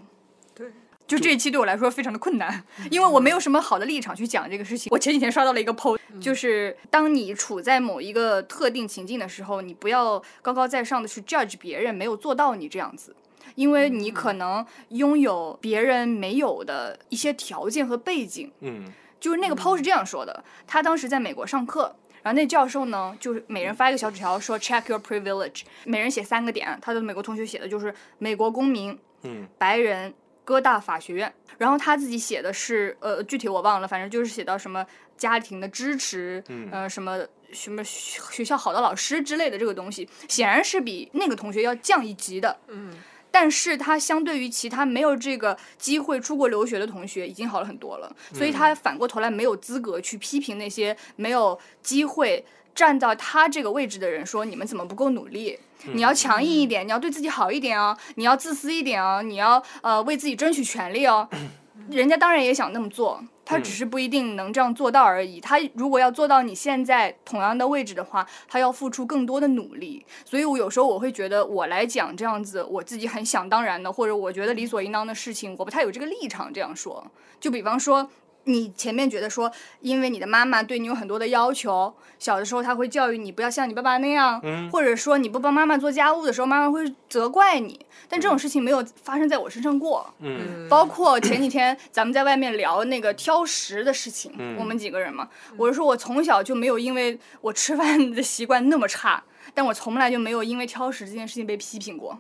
[0.55, 0.67] 对，
[1.07, 4.91] 就这一期对我来说非常的困难， 因为我没有什么好的立场去讲这个事情。
[4.91, 13.17] 我前几天刷到了一个 post，就是当你处在某一个特定情境的时候，你不要高高在上的去 judge 别人没有做到你这样子。
[13.55, 18.93] 因为你可能拥有别人没有的一些条件和背景，嗯。
[19.21, 29.47] 就是那个 post 是这样说的，他当时在美国上课，然后那教授呢，就是每人发一个小纸条说 check your privilege，每人写三个点，他的美国同学写的就是美国公民、嗯。
[29.59, 30.13] 白人、
[30.45, 34.85] 哥大法学院，然后他自己写的是呃具体我忘了，反正就是写到什么
[35.17, 36.69] 家庭的支持，嗯。
[36.73, 37.25] 呃什么。
[37.53, 42.59] 什么学学校好的老师之类的这个东西，显然是比那个同学要降一级的。
[42.69, 42.95] 嗯，
[43.33, 55.59] 但是他相对于其他没有这个机会出国留学的同学，已经好了很多了，所以他反过头来没有资格去批评那些没有机会站到他这个位置的人，说你们怎么不够努力？
[55.95, 61.29] 你要强硬一点，你要对自己好一点哦，你要自私一点哦，你要呃为自己争取权利哦。
[61.91, 65.41] 人家当然也想那么做，他只是不一定能这样做到而已。
[65.41, 70.05] 他如果要做到你现在同样的位置的话，他要付出更多的努力。
[70.25, 77.05] 所以我有时候我会觉得，我来讲这样子我自己很想当然的，或者我觉得理所应当的事情，我不太有这个立场这样说。
[77.41, 78.09] 就比方说。
[78.45, 87.85] 你前面觉得说，因为你的妈妈对你有很多的要求，小的时候她会教育你不要像你爸爸那样，嗯或者说你不帮妈妈做家务的时候，妈妈会责怪你。
[88.09, 90.13] 但这种事情没有发生在我身上过。
[90.19, 99.23] 嗯包括前几天咱们在外面聊那个挑食的事情，嗯我们几个人嘛，我是说我从小就没有因为我吃饭的习惯那么差，
[99.55, 102.19] 但我从来就没有因为挑食这件事情被批评过。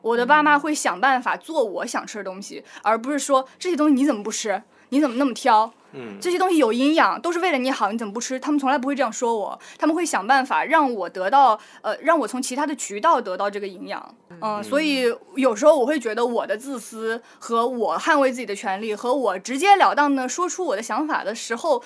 [0.00, 4.60] 我的爸妈会想办法做我想吃的东西，而不是说这些东西你怎么不吃，
[4.92, 8.38] 你怎么那么挑，嗯这些东西有营养，都是为了你好，你怎么不吃？
[8.38, 14.14] 他们从来不会这样说我，他们会想办法让我得到，呃，让我从其他的渠道得到这个营养。
[14.42, 15.04] 嗯、所以
[15.36, 21.82] 有时候我会觉得我的自私和我捍卫自己的权利和我直截了当的说出我的想法的时候，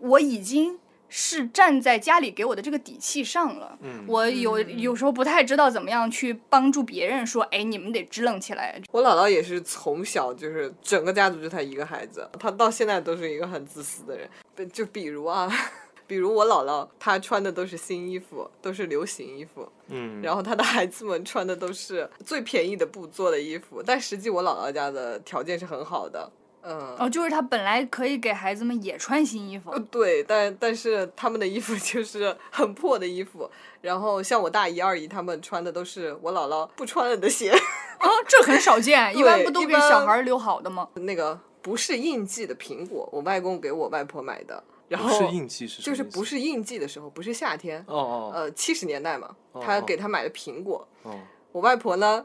[0.00, 0.78] 我已经。
[1.10, 8.80] 是站在家里给我的这个底气上了，嗯我有有时候不太知道怎么样去帮助别人说，哎，你们得支棱起来。
[8.92, 14.28] 我姥姥也是从小就是整个家族就她一个孩子，她到现在都是一个很自私的人。
[14.54, 15.50] 不就比如啊，
[16.06, 26.30] 比如我姥姥，她穿的都是新衣服，都是流行衣服，嗯，然后她的孩子们穿的都是最便宜的布做的衣服，但实际我姥姥家的条件是很好的。
[26.62, 29.80] 嗯，哦，就是他本来可以给孩子们也穿新衣服，呃。
[29.90, 33.50] 对，但但是他们的衣服就是很破的衣服，
[33.80, 40.88] 然后像我大姨、二姨他们穿的都是我姥姥不穿了的鞋，啊， 这很少见，一般不都给小孩留好的吗？
[40.94, 51.18] 那个不是应季的苹果，我外公给我外婆买的，然后是应季是什就是不是应季的时候，不是夏天，哦哦呃，七十年代嘛，哦他给他买的苹果，哦。
[51.52, 52.24] 我外婆呢，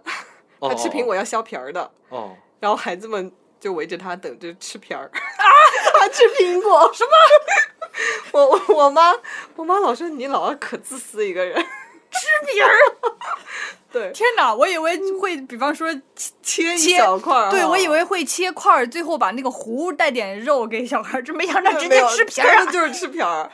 [0.60, 3.32] 哦，她吃苹果要削皮儿的，哦，然后孩子们
[3.66, 5.46] 就围着他等着吃皮儿， 啊！
[6.00, 7.12] 他吃苹果什么？
[8.32, 9.12] 我我我妈
[9.56, 12.72] 我妈老说你姥姥可自私一个人，吃皮儿，
[13.92, 22.66] 对，天哪，我以为会，比方说切切一切小块儿，对我以为会切块儿，最后把那个糊带点肉给小孩儿，这没想到直接吃皮儿啊！
[22.72, 23.50] 就是吃皮儿。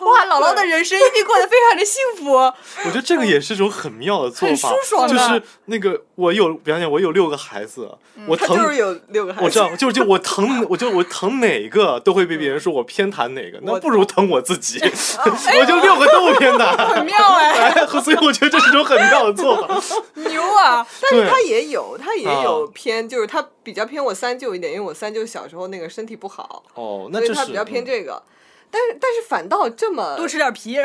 [0.00, 2.32] 哇，姥姥的人生一定过得非常的幸福。
[2.84, 7.90] 我觉得这个也是一种很妙的做很法，舒爽就是那个我有，比方讲我有六个孩子，
[8.26, 19.82] 我疼就是有六个孩子，我知道，就是就我疼，我就我疼哪个都会被别人说我偏袒哪个，那不如疼我自己， 我就六个都偏袒，很妙哎， 哎，所以我觉得这是种很妙的做法。
[20.14, 20.86] 牛啊！
[21.02, 28.22] 但是他也有，他也有啊偏，就是他比较偏我三舅一点，因为我三舅小时候那个身体不好，哦，那这是所以他比较偏这个。
[28.70, 30.74] 但是但是反倒这么多吃点皮，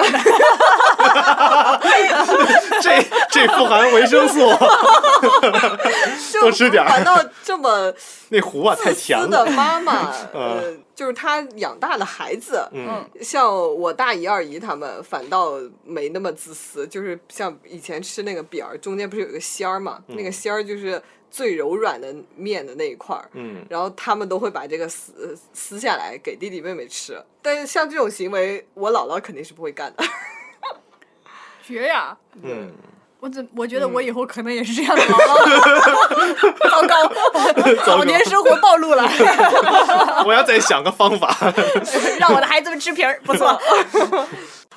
[2.81, 4.39] 这这富含维生素，
[6.31, 7.93] 就多吃点儿反倒这么
[8.29, 9.51] 那糊啊太自甜私的了。
[9.51, 15.53] 妈妈， 呃，就是他养大的孩子，嗯像我大姨、二姨他们反倒
[15.83, 19.99] 没那么自私，就是像以前吃那个饼儿，中间不是有一个馅儿嘛？
[20.07, 21.01] 那个馅儿就是
[21.33, 27.19] 最柔软的面的那一块儿，嗯，然后他们都会把这个撕撕下来给弟弟妹妹吃。
[27.41, 30.03] 但是像这种行为，我姥姥肯定是不会干的。
[31.65, 32.15] 绝呀！
[32.43, 32.71] 嗯，
[33.19, 39.09] 我怎我觉得我以后可能也是这样的姥姥， 糟糕，老年生活暴露了，
[40.27, 41.35] 我要再想个方法。
[42.19, 43.59] 让我的孩子们吃皮儿，不错。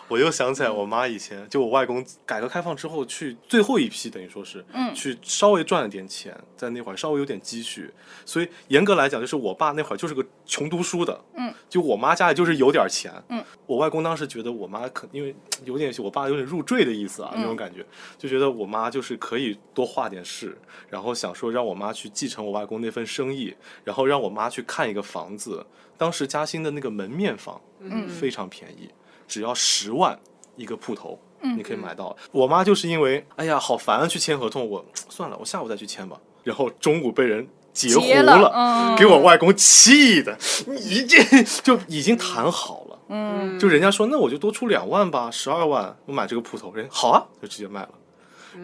[0.09, 4.95] 我又想起来，我妈以前就我外公改革开放之后去最后一批，等于说是，嗯。
[4.95, 7.93] 去稍微赚了点钱，在那会儿稍微有点积蓄，
[8.25, 15.35] 所以严格来讲，就是我爸那会儿就是个穷读书的，嗯，就我妈家里就是有点钱，嗯，我外公当时觉得我妈可因为
[15.65, 17.85] 有点我爸有点入赘的意思啊，那种感觉，
[18.17, 20.57] 就觉得我妈就是可以多画点事，
[20.89, 23.55] 然后想说让我妈去继承我外公那份生意，
[23.85, 25.67] 然后让我妈去看一个房子，
[25.99, 28.09] 当时嘉兴的那个门面房，嗯。
[28.09, 28.89] 非常便宜，
[29.27, 30.19] 只要十万
[30.57, 32.17] 一个铺头，嗯你可以买到。
[32.33, 36.19] 我妈就是因为哎呀好烦啊，去签合同，我算了，我下午再去签吧。
[36.45, 42.99] 然后中午被人截胡结了嗯给我外公气的，你这就已经谈好了。
[43.09, 47.91] 嗯，就人家说那我就多出两万吧，十二万我买这个铺头，人好啊，就直接卖了。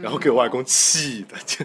[0.00, 1.64] 然后给我外公气的， 就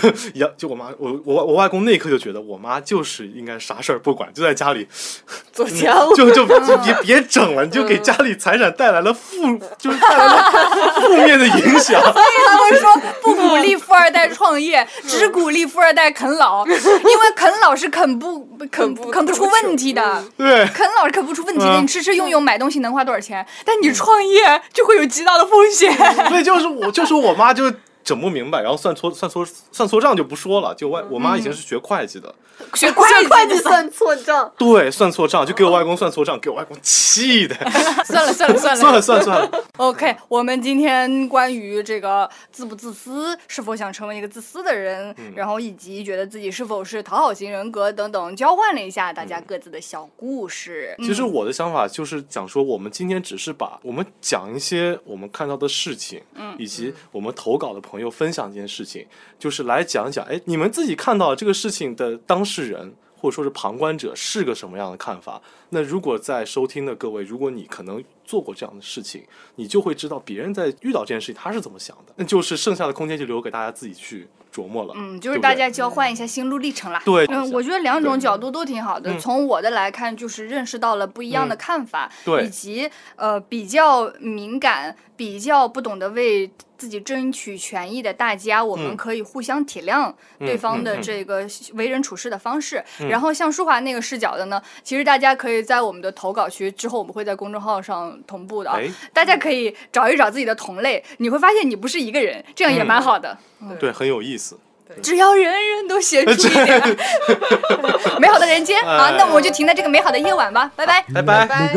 [0.00, 4.86] 就要就我妈我我我外公那一刻就觉得我妈就是应该啥事儿不管，就在家里
[5.52, 10.52] 做家务，就就就别别整了，你就给家里财产带来了负，就是带来了
[11.02, 12.00] 负面的影响。
[12.00, 20.24] 所以他们说不鼓励富二代创业，只鼓励富二代啃老，因为啃老是啃不啃不啃不出啃不出问题的。
[20.36, 23.44] 对，啃老是啃不出问题的，嗯你吃吃用用买东西能花多少钱？
[23.64, 25.92] 但你创业就会有极大的风险。
[26.28, 27.65] 所以就是我就是我妈就
[28.06, 32.32] 整不明白，然后算错算错算错账就不说了，就外我妈以前是学会计的，
[32.74, 37.56] 学会这会计计算错账，对，算错账就给我外公算错账，给我外公气的，
[38.04, 38.80] 算了算了算了。
[38.80, 45.32] 算了算了 算了，OK，我们今天关于这个自不自私，是否想成为一个自私的人，嗯。
[45.34, 50.94] 然后以及觉得自己是否是讨好型人格等等，交换了一下大家各自的小故事。
[50.98, 56.54] 其实我的想法就是讲说，我们今天只是把我们讲一些我们看到的事情，嗯。
[56.58, 59.06] 以及我们投稿的朋友分享这件事情，
[59.38, 65.40] 就是来讲讲，哎，你们自己看到这个事情的当事人或者说是旁观者是个什么样的看法？
[65.70, 69.24] 那如果在收听的各位，如果你可能做过这样的事情，
[69.56, 74.94] 你就会知道别人在遇到这件事情他是怎么想的，那就是剩下的空间就留给大家自己去琢磨了。
[74.96, 77.02] 嗯，就是大家交换一下心路历程啦。
[77.04, 79.12] 对嗯，我觉得两种角度都挺好的。
[79.12, 92.82] 嗯从我的来看，就是认识到了不一样的嗯看法，对以及呃比较敏感、比较不懂得为自己争取权益的大家，我们嗯可以互相体谅对方的这个为人处事的方式。
[93.08, 98.78] 然后像舒华那个视角的呢，其实大家可以在我们的投稿区之后，我们会在公众号上同步的啊。
[98.78, 103.36] 哎，大家可以找一找自己的同类，你会发现你不是一个人，这样也蛮好的。
[103.78, 104.58] 对，很有意思。
[105.02, 106.96] 只要人人都写出一点
[108.20, 111.04] 美好的人间啊，那我们就停在这个美好的夜晚吧，拜拜。
[111.12, 111.72] 拜拜。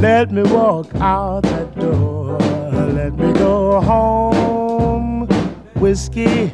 [0.00, 2.38] Let me walk out that door.
[2.38, 5.26] Let me go home,
[5.74, 6.52] whiskey.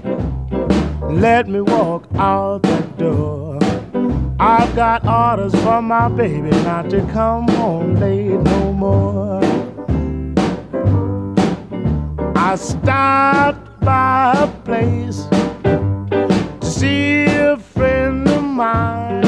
[1.10, 3.58] Let me walk out that door.
[4.40, 9.40] I've got orders from my baby not to come home late no more.
[12.34, 15.26] I stopped by a place
[16.60, 19.24] to see a friend of mine.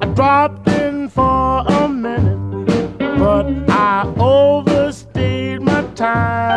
[0.00, 2.37] I dropped in for a minute,
[3.18, 6.47] but I overstayed my time.